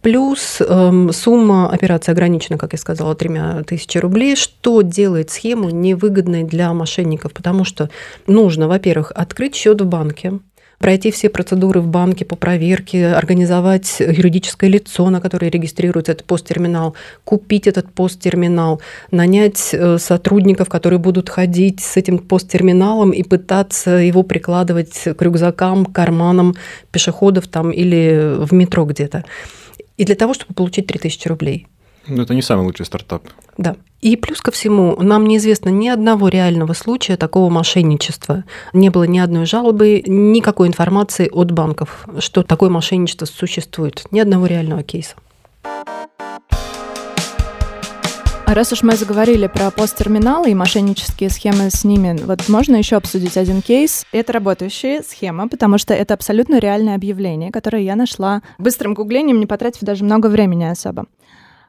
Плюс 0.00 0.62
эм, 0.66 1.12
сумма 1.12 1.68
операции 1.68 2.12
ограничена, 2.12 2.56
как 2.56 2.72
я 2.72 2.78
сказала, 2.78 3.14
тремя 3.14 3.62
тысячи 3.64 3.98
рублей, 3.98 4.36
что 4.36 4.80
делает 4.80 5.30
схему 5.30 5.68
невыгодной 5.68 6.44
для 6.44 6.72
мошенников, 6.72 7.34
потому 7.34 7.64
что 7.64 7.90
нужно, 8.26 8.68
во-первых, 8.68 9.12
открыть 9.14 9.54
счет 9.54 9.82
в 9.82 9.84
банке, 9.84 10.29
пройти 10.80 11.10
все 11.10 11.28
процедуры 11.28 11.80
в 11.80 11.86
банке 11.86 12.24
по 12.24 12.36
проверке, 12.36 13.08
организовать 13.08 14.00
юридическое 14.00 14.70
лицо, 14.70 15.10
на 15.10 15.20
которое 15.20 15.50
регистрируется 15.50 16.12
этот 16.12 16.24
посттерминал, 16.24 16.94
купить 17.24 17.66
этот 17.66 17.92
посттерминал, 17.92 18.80
нанять 19.10 19.70
э, 19.72 19.98
сотрудников, 19.98 20.70
которые 20.70 20.98
будут 20.98 21.28
ходить 21.28 21.80
с 21.80 21.98
этим 21.98 22.18
посттерминалом 22.18 23.10
и 23.10 23.22
пытаться 23.22 23.90
его 23.90 24.22
прикладывать 24.22 25.02
к 25.04 25.20
рюкзакам, 25.20 25.84
карманам 25.84 26.56
пешеходов 26.90 27.46
там 27.46 27.70
или 27.70 28.36
в 28.38 28.54
метро 28.54 28.86
где-то. 28.86 29.24
И 29.98 30.04
для 30.06 30.14
того, 30.14 30.32
чтобы 30.32 30.54
получить 30.54 30.86
3000 30.86 31.28
рублей. 31.28 31.66
Ну, 32.10 32.22
это 32.22 32.34
не 32.34 32.42
самый 32.42 32.66
лучший 32.66 32.86
стартап. 32.86 33.22
Да. 33.56 33.76
И 34.00 34.16
плюс 34.16 34.40
ко 34.40 34.50
всему, 34.50 34.96
нам 35.00 35.26
неизвестно 35.26 35.68
ни 35.68 35.88
одного 35.88 36.28
реального 36.28 36.72
случая 36.72 37.16
такого 37.16 37.50
мошенничества. 37.50 38.44
Не 38.72 38.90
было 38.90 39.04
ни 39.04 39.18
одной 39.18 39.46
жалобы, 39.46 40.02
никакой 40.06 40.68
информации 40.68 41.28
от 41.30 41.52
банков, 41.52 42.06
что 42.18 42.42
такое 42.42 42.70
мошенничество 42.70 43.26
существует. 43.26 44.06
Ни 44.10 44.18
одного 44.18 44.46
реального 44.46 44.82
кейса. 44.82 45.14
А 48.50 48.54
раз 48.54 48.72
уж 48.72 48.82
мы 48.82 48.96
заговорили 48.96 49.46
про 49.46 49.70
посттерминалы 49.70 50.50
и 50.50 50.54
мошеннические 50.56 51.30
схемы 51.30 51.70
с 51.70 51.84
ними, 51.84 52.18
вот 52.24 52.48
можно 52.48 52.74
еще 52.74 52.96
обсудить 52.96 53.36
один 53.36 53.62
кейс. 53.62 54.04
Это 54.10 54.32
работающая 54.32 55.02
схема, 55.08 55.48
потому 55.48 55.78
что 55.78 55.94
это 55.94 56.14
абсолютно 56.14 56.58
реальное 56.58 56.96
объявление, 56.96 57.52
которое 57.52 57.84
я 57.84 57.94
нашла 57.94 58.42
быстрым 58.58 58.94
гуглением, 58.94 59.38
не 59.38 59.46
потратив 59.46 59.82
даже 59.82 60.02
много 60.02 60.26
времени 60.26 60.64
особо. 60.64 61.06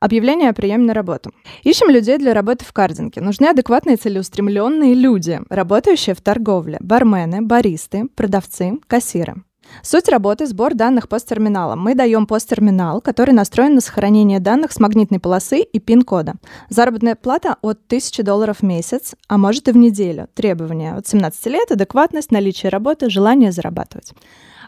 Объявление 0.02 0.50
о 0.50 0.54
приеме 0.54 0.86
на 0.86 0.96
работу. 0.96 1.32
Ищем 1.62 1.92
людей 1.92 2.18
для 2.18 2.34
работы 2.34 2.66
в 2.66 2.74
кардинге. 2.74 3.22
Нужны 3.22 3.46
адекватные 3.46 3.98
целеустремленные 3.98 4.96
люди, 4.96 5.40
работающие 5.48 6.16
в 6.16 6.22
торговле. 6.22 6.78
Бармены, 6.80 7.44
баристы, 7.44 8.08
продавцы, 8.16 8.80
кассиры. 8.88 9.44
Суть 9.84 10.10
работы– 10.10 10.46
сбор 10.48 10.74
данных 10.74 11.08
посттерминала. 11.08 11.76
Мы 11.76 11.94
даем 11.94 12.26
посттерминал, 12.26 13.00
который 13.00 13.36
настроен 13.36 13.76
на 13.76 13.82
сохранение 13.82 14.40
данных 14.40 14.72
с 14.72 14.80
магнитной 14.80 15.20
полосы 15.20 15.62
и 15.62 15.80
пин-кода. 15.80 16.34
Заработная 16.70 17.14
плата 17.14 17.58
от 17.62 17.80
1000 17.86 18.24
долларов 18.24 18.58
в 18.62 18.64
месяц, 18.64 19.14
а 19.28 19.38
может 19.38 19.68
и 19.68 19.72
в 19.72 19.78
неделю. 19.78 20.28
Требования 20.34 20.96
от 20.96 21.08
17 21.08 21.46
лет, 21.46 21.72
адекватность, 21.72 22.32
наличие 22.32 22.72
работы, 22.72 23.08
желание 23.12 23.52
зарабатывать. 23.52 24.14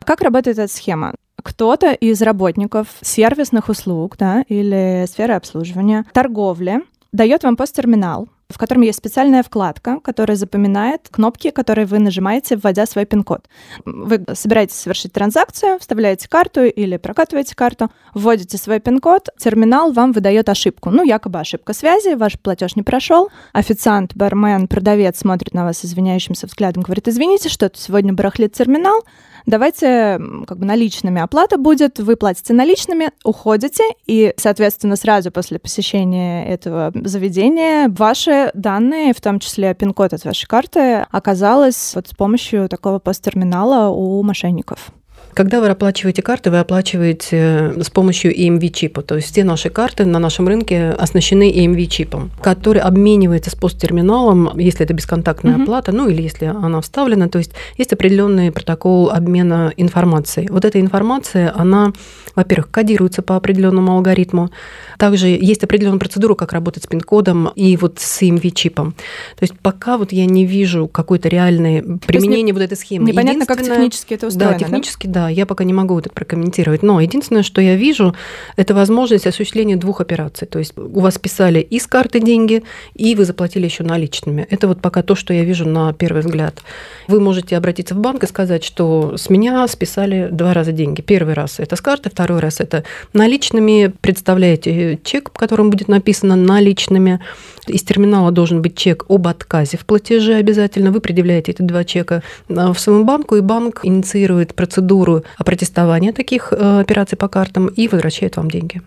Как 0.05 0.21
работает 0.21 0.59
эта 0.59 0.71
схема? 0.71 1.15
Кто-то 1.41 1.91
из 1.91 2.21
работников 2.21 2.87
сервисных 3.01 3.69
услуг 3.69 4.15
да, 4.17 4.43
или 4.47 5.05
сферы 5.07 5.33
обслуживания, 5.33 6.05
торговли 6.13 6.81
дает 7.11 7.43
вам 7.43 7.55
посттерминал, 7.55 8.27
в 8.49 8.57
котором 8.57 8.81
есть 8.81 8.97
специальная 8.97 9.43
вкладка, 9.43 9.99
которая 9.99 10.35
запоминает 10.35 11.09
кнопки, 11.09 11.49
которые 11.49 11.85
вы 11.85 11.99
нажимаете, 11.99 12.55
вводя 12.55 12.85
свой 12.85 13.05
пин-код. 13.05 13.45
Вы 13.85 14.23
собираетесь 14.33 14.75
совершить 14.75 15.13
транзакцию, 15.13 15.79
вставляете 15.79 16.27
карту 16.27 16.63
или 16.63 16.97
прокатываете 16.97 17.55
карту, 17.55 17.91
вводите 18.13 18.57
свой 18.57 18.79
пин-код, 18.79 19.29
терминал 19.37 19.91
вам 19.91 20.11
выдает 20.11 20.49
ошибку. 20.49 20.89
Ну, 20.89 21.03
якобы 21.03 21.39
ошибка 21.39 21.73
связи, 21.73 22.15
ваш 22.15 22.39
платеж 22.39 22.75
не 22.75 22.83
прошел. 22.83 23.29
Официант, 23.53 24.15
бармен, 24.15 24.67
продавец 24.67 25.19
смотрит 25.19 25.53
на 25.53 25.65
вас 25.65 25.83
извиняющимся 25.83 26.47
взглядом, 26.47 26.83
говорит, 26.83 27.07
извините, 27.07 27.49
что-то 27.49 27.79
сегодня 27.79 28.13
барахлит 28.13 28.53
терминал, 28.53 29.03
давайте 29.45 30.19
как 30.47 30.57
бы 30.57 30.65
наличными 30.65 31.21
оплата 31.21 31.57
будет, 31.57 31.99
вы 31.99 32.15
платите 32.15 32.53
наличными, 32.53 33.11
уходите, 33.23 33.83
и, 34.05 34.33
соответственно, 34.37 34.95
сразу 34.95 35.31
после 35.31 35.59
посещения 35.59 36.47
этого 36.47 36.91
заведения 36.93 37.89
ваши 37.89 38.51
данные, 38.53 39.13
в 39.13 39.21
том 39.21 39.39
числе 39.39 39.73
пин-код 39.73 40.13
от 40.13 40.25
вашей 40.25 40.47
карты, 40.47 41.05
оказалось 41.11 41.93
вот 41.95 42.07
с 42.07 42.15
помощью 42.15 42.69
такого 42.69 42.99
посттерминала 42.99 43.89
у 43.89 44.21
мошенников. 44.23 44.91
Когда 45.33 45.61
вы 45.61 45.67
оплачиваете 45.69 46.21
карты, 46.21 46.51
вы 46.51 46.59
оплачиваете 46.59 47.73
с 47.81 47.89
помощью 47.89 48.35
EMV-чипа. 48.35 49.01
То 49.01 49.15
есть 49.15 49.31
все 49.31 49.43
наши 49.43 49.69
карты 49.69 50.05
на 50.05 50.19
нашем 50.19 50.47
рынке 50.47 50.89
оснащены 50.89 51.51
EMV-чипом, 51.51 52.29
который 52.41 52.81
обменивается 52.81 53.49
с 53.49 53.55
посттерминалом, 53.55 54.57
если 54.57 54.85
это 54.85 54.93
бесконтактная 54.93 55.55
mm-hmm. 55.55 55.63
оплата, 55.63 55.91
ну 55.91 56.07
или 56.07 56.21
если 56.21 56.45
она 56.45 56.81
вставлена. 56.81 57.29
То 57.29 57.39
есть 57.39 57.51
есть 57.77 57.93
определенный 57.93 58.51
протокол 58.51 59.09
обмена 59.09 59.73
информацией. 59.77 60.47
Вот 60.49 60.65
эта 60.65 60.79
информация, 60.79 61.53
она, 61.55 61.93
во-первых, 62.35 62.69
кодируется 62.69 63.21
по 63.21 63.35
определенному 63.35 63.93
алгоритму. 63.93 64.51
Также 64.99 65.27
есть 65.27 65.63
определенная 65.63 65.99
процедура, 65.99 66.35
как 66.35 66.53
работать 66.53 66.83
с 66.83 66.87
пин-кодом 66.87 67.51
и 67.55 67.75
вот 67.77 67.99
с 67.99 68.21
EMV-чипом. 68.21 68.91
То 68.91 69.41
есть 69.41 69.53
пока 69.59 69.97
вот 69.97 70.11
я 70.11 70.25
не 70.25 70.45
вижу 70.45 70.87
какой-то 70.87 71.29
реальной 71.29 71.81
применения 71.81 72.43
не, 72.43 72.53
вот 72.53 72.61
этой 72.61 72.77
схемы. 72.77 73.07
Непонятно, 73.07 73.45
как 73.45 73.61
технически 73.61 74.13
это 74.13 74.27
устроено. 74.27 74.53
Да, 74.53 74.59
технически, 74.59 75.07
да? 75.07 75.22
да, 75.22 75.22
я 75.29 75.45
пока 75.45 75.63
не 75.63 75.73
могу 75.73 75.97
это 75.99 76.09
прокомментировать. 76.09 76.83
Но 76.83 76.99
единственное, 76.99 77.43
что 77.43 77.61
я 77.61 77.75
вижу, 77.75 78.15
это 78.55 78.73
возможность 78.73 79.27
осуществления 79.27 79.75
двух 79.75 80.01
операций. 80.01 80.47
То 80.47 80.59
есть 80.59 80.77
у 80.77 80.99
вас 80.99 81.15
списали 81.15 81.59
из 81.59 81.87
карты 81.87 82.19
деньги, 82.19 82.63
и 82.93 83.15
вы 83.15 83.25
заплатили 83.25 83.65
еще 83.65 83.83
наличными. 83.83 84.47
Это 84.49 84.67
вот 84.67 84.81
пока 84.81 85.03
то, 85.03 85.15
что 85.15 85.33
я 85.33 85.43
вижу 85.43 85.67
на 85.67 85.93
первый 85.93 86.21
взгляд. 86.21 86.61
Вы 87.07 87.19
можете 87.19 87.57
обратиться 87.57 87.95
в 87.95 87.99
банк 87.99 88.23
и 88.23 88.27
сказать, 88.27 88.63
что 88.63 89.17
с 89.17 89.29
меня 89.29 89.67
списали 89.67 90.29
два 90.31 90.53
раза 90.53 90.71
деньги. 90.71 91.01
Первый 91.01 91.33
раз 91.33 91.59
это 91.59 91.75
с 91.75 91.81
карты, 91.81 92.09
второй 92.09 92.39
раз 92.39 92.59
это 92.59 92.83
наличными. 93.13 93.93
Представляете 94.01 94.99
чек, 95.03 95.29
в 95.33 95.37
котором 95.37 95.69
будет 95.69 95.87
написано 95.87 96.35
наличными. 96.35 97.19
Из 97.67 97.83
терминала 97.83 98.31
должен 98.31 98.61
быть 98.61 98.77
чек 98.77 99.05
об 99.09 99.27
отказе 99.27 99.77
в 99.77 99.85
платеже 99.85 100.35
обязательно. 100.35 100.91
Вы 100.91 100.99
предъявляете 100.99 101.51
эти 101.51 101.61
два 101.61 101.83
чека 101.83 102.23
в 102.47 102.75
своему 102.75 103.03
банку, 103.03 103.35
и 103.35 103.41
банк 103.41 103.81
инициирует 103.83 104.53
процедуру 104.53 105.23
о 105.37 105.43
протестовании 105.43 106.11
таких 106.11 106.51
э, 106.51 106.79
операций 106.79 107.17
по 107.17 107.27
картам 107.27 107.67
и 107.67 107.87
возвращает 107.87 108.37
вам 108.37 108.49
деньги. 108.49 108.81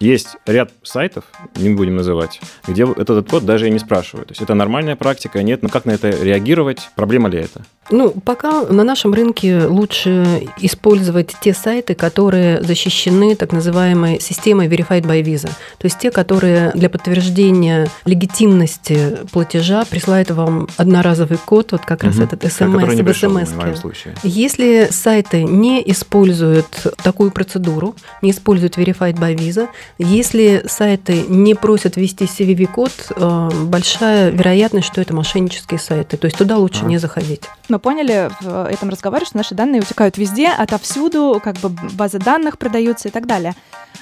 Есть 0.00 0.36
ряд 0.46 0.70
сайтов, 0.82 1.24
не 1.56 1.70
будем 1.70 1.96
называть, 1.96 2.40
где 2.66 2.84
этот 2.84 3.28
код 3.28 3.44
даже 3.44 3.66
и 3.66 3.70
не 3.70 3.78
спрашивают. 3.78 4.28
То 4.28 4.32
есть 4.32 4.42
это 4.42 4.54
нормальная 4.54 4.96
практика, 4.96 5.42
нет, 5.42 5.62
но 5.62 5.68
как 5.68 5.84
на 5.84 5.92
это 5.92 6.10
реагировать, 6.10 6.88
проблема 6.94 7.28
ли 7.28 7.40
это? 7.40 7.62
Ну, 7.90 8.10
пока 8.10 8.64
на 8.64 8.84
нашем 8.84 9.14
рынке 9.14 9.64
лучше 9.64 10.46
использовать 10.58 11.34
те 11.40 11.54
сайты, 11.54 11.94
которые 11.94 12.62
защищены 12.62 13.34
так 13.34 13.52
называемой 13.52 14.20
системой 14.20 14.68
Verified 14.68 15.02
by 15.02 15.22
Visa. 15.22 15.48
То 15.78 15.84
есть 15.84 15.98
те, 15.98 16.10
которые 16.10 16.70
для 16.74 16.90
подтверждения 16.90 17.88
легитимности 18.04 19.18
платежа 19.32 19.84
присылают 19.84 20.30
вам 20.30 20.68
одноразовый 20.76 21.38
код, 21.38 21.72
вот 21.72 21.82
как 21.82 22.02
угу. 22.02 22.08
раз 22.08 22.18
этот 22.18 22.52
смс 22.52 22.68
в 22.68 23.14
смс. 23.14 23.84
Если 24.22 24.88
сайты 24.90 25.44
не 25.44 25.82
используют 25.90 26.86
такую 27.02 27.30
процедуру, 27.30 27.96
не 28.20 28.32
используют 28.32 28.76
Verified 28.76 29.18
by 29.18 29.34
Visa, 29.34 29.68
если 29.98 30.64
сайты 30.66 31.24
не 31.28 31.54
просят 31.54 31.96
ввести 31.96 32.24
CVV-код, 32.24 32.92
э, 33.16 33.50
большая 33.64 34.30
вероятность, 34.30 34.86
что 34.86 35.00
это 35.00 35.14
мошеннические 35.14 35.80
сайты. 35.80 36.16
То 36.16 36.26
есть 36.26 36.36
туда 36.36 36.58
лучше 36.58 36.84
а. 36.84 36.86
не 36.86 36.98
заходить. 36.98 37.42
Мы 37.68 37.78
поняли 37.78 38.30
в 38.40 38.66
этом 38.66 38.90
разговоре, 38.90 39.24
что 39.24 39.36
наши 39.36 39.54
данные 39.54 39.80
утекают 39.80 40.18
везде, 40.18 40.48
отовсюду, 40.48 41.40
как 41.42 41.56
бы 41.56 41.68
базы 41.68 42.18
данных 42.18 42.58
продаются 42.58 43.08
и 43.08 43.10
так 43.10 43.26
далее. 43.26 43.54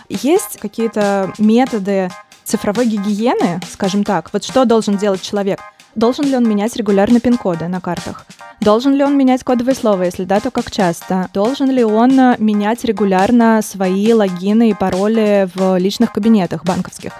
Есть 0.08 0.58
какие-то 0.60 1.32
методы 1.38 2.10
цифровой 2.44 2.86
гигиены, 2.86 3.60
скажем 3.70 4.04
так? 4.04 4.30
Вот 4.32 4.44
что 4.44 4.64
должен 4.64 4.96
делать 4.96 5.22
человек? 5.22 5.60
Должен 5.96 6.26
ли 6.26 6.36
он 6.36 6.46
менять 6.46 6.76
регулярно 6.76 7.20
пин-коды 7.20 7.68
на 7.68 7.80
картах? 7.80 8.26
Должен 8.60 8.92
ли 8.94 9.02
он 9.02 9.16
менять 9.16 9.42
кодовые 9.42 9.74
слова, 9.74 10.02
если 10.02 10.24
да, 10.24 10.40
то 10.40 10.50
как 10.50 10.70
часто? 10.70 11.30
Должен 11.32 11.70
ли 11.70 11.82
он 11.82 12.20
э, 12.20 12.36
менять 12.38 12.84
регулярно 12.84 13.62
свои 13.62 14.12
логины 14.12 14.70
и 14.70 14.74
пароли 14.74 15.48
в 15.54 15.78
личных 15.78 16.12
кабинетах 16.12 16.64
банковских? 16.64 17.12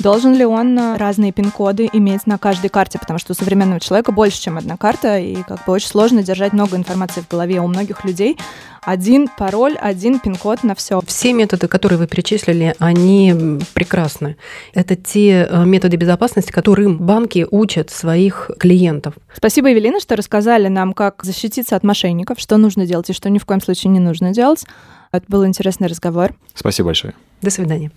Должен 0.00 0.34
ли 0.34 0.44
он 0.44 0.76
э, 0.76 0.96
разные 0.96 1.30
пин-коды 1.30 1.88
иметь 1.92 2.26
на 2.26 2.36
каждой 2.36 2.70
карте, 2.70 2.98
потому 2.98 3.20
что 3.20 3.32
у 3.32 3.36
современного 3.36 3.78
человека 3.78 4.10
больше, 4.10 4.40
чем 4.40 4.58
одна 4.58 4.76
карта, 4.76 5.16
и 5.16 5.36
как 5.44 5.64
бы 5.64 5.72
очень 5.72 5.88
сложно 5.88 6.24
держать 6.24 6.52
много 6.52 6.76
информации 6.76 7.20
в 7.20 7.28
голове. 7.28 7.60
У 7.60 7.68
многих 7.68 8.04
людей 8.04 8.36
один 8.84 9.28
пароль, 9.28 9.76
один 9.80 10.18
пин-код 10.18 10.62
на 10.62 10.74
все. 10.74 11.00
Все 11.06 11.32
методы, 11.32 11.68
которые 11.68 11.98
вы 11.98 12.06
перечислили, 12.06 12.74
они 12.78 13.58
прекрасны. 13.72 14.36
Это 14.72 14.96
те 14.96 15.46
э, 15.48 15.64
методы 15.64 15.96
безопасности, 15.96 16.52
которым 16.52 16.98
банки 16.98 17.46
учат 17.50 17.90
своих 17.90 18.50
клиентов. 18.58 19.14
Спасибо, 19.34 19.68
Евелина, 19.68 20.00
что 20.00 20.16
рассказали 20.16 20.68
нам, 20.68 20.92
как 20.92 21.24
защититься 21.24 21.76
от 21.76 21.84
мошенников, 21.84 22.38
что 22.38 22.56
нужно 22.56 22.86
делать 22.86 23.10
и 23.10 23.12
что 23.12 23.30
ни 23.30 23.38
в 23.38 23.46
коем 23.46 23.60
случае 23.60 23.90
не 23.90 24.00
нужно 24.00 24.32
делать. 24.32 24.64
Это 25.12 25.24
был 25.28 25.46
интересный 25.46 25.88
разговор. 25.88 26.34
Спасибо 26.54 26.86
большое. 26.86 27.14
До 27.40 27.50
свидания. 27.50 27.90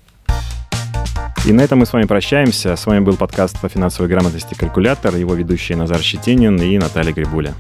И 1.46 1.54
на 1.54 1.62
этом 1.62 1.80
мы 1.80 1.86
с 1.86 1.94
вами 1.94 2.06
прощаемся. 2.06 2.76
С 2.76 2.86
вами 2.86 3.00
был 3.00 3.16
подкаст 3.16 3.60
по 3.62 3.70
финансовой 3.70 4.10
грамотности 4.10 4.54
«Калькулятор», 4.54 5.16
его 5.16 5.34
ведущие 5.34 5.78
Назар 5.78 6.02
Щетинин 6.02 6.62
и 6.62 6.78
Наталья 6.78 7.14
Грибуля. 7.14 7.54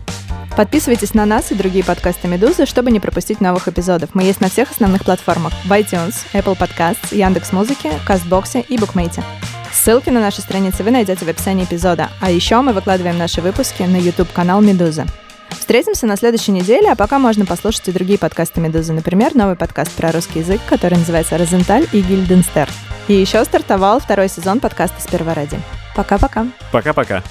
Подписывайтесь 0.57 1.13
на 1.13 1.27
нас 1.27 1.51
и 1.51 1.55
другие 1.55 1.85
подкасты 1.85 2.27
«Медузы», 2.27 2.65
чтобы 2.65 2.89
не 2.89 2.99
пропустить 2.99 3.41
новых 3.41 3.67
эпизодов. 3.67 4.15
Мы 4.15 4.23
есть 4.23 4.41
на 4.41 4.49
всех 4.49 4.71
основных 4.71 5.05
платформах 5.05 5.53
в 5.63 5.71
iTunes, 5.71 6.15
Apple 6.33 6.57
Podcasts, 6.57 7.15
Яндекс.Музыке, 7.15 7.91
Кастбоксе 8.07 8.61
и 8.61 8.75
Букмейте. 8.79 9.23
Ссылки 9.71 10.09
на 10.09 10.19
наши 10.19 10.41
страницы 10.41 10.81
вы 10.81 10.89
найдете 10.89 11.25
в 11.25 11.29
описании 11.29 11.63
эпизода. 11.63 12.09
А 12.19 12.31
еще 12.31 12.59
мы 12.61 12.73
выкладываем 12.73 13.19
наши 13.19 13.39
выпуски 13.39 13.83
на 13.83 13.97
YouTube-канал 13.97 14.61
«Медуза». 14.61 15.05
Встретимся 15.51 16.07
на 16.07 16.17
следующей 16.17 16.53
неделе, 16.53 16.91
а 16.91 16.95
пока 16.95 17.19
можно 17.19 17.45
послушать 17.45 17.89
и 17.89 17.91
другие 17.91 18.17
подкасты 18.17 18.59
«Медузы». 18.59 18.93
Например, 18.93 19.35
новый 19.35 19.57
подкаст 19.57 19.91
про 19.91 20.11
русский 20.11 20.39
язык, 20.39 20.59
который 20.67 20.97
называется 20.97 21.37
«Розенталь 21.37 21.85
и 21.91 22.01
Гильденстер». 22.01 22.67
И 23.07 23.13
еще 23.13 23.45
стартовал 23.45 23.99
второй 23.99 24.27
сезон 24.27 24.59
подкаста 24.59 24.99
«Сперва 25.01 25.35
ради». 25.35 25.59
Пока-пока. 25.95 26.47
Пока-пока. 26.71 27.21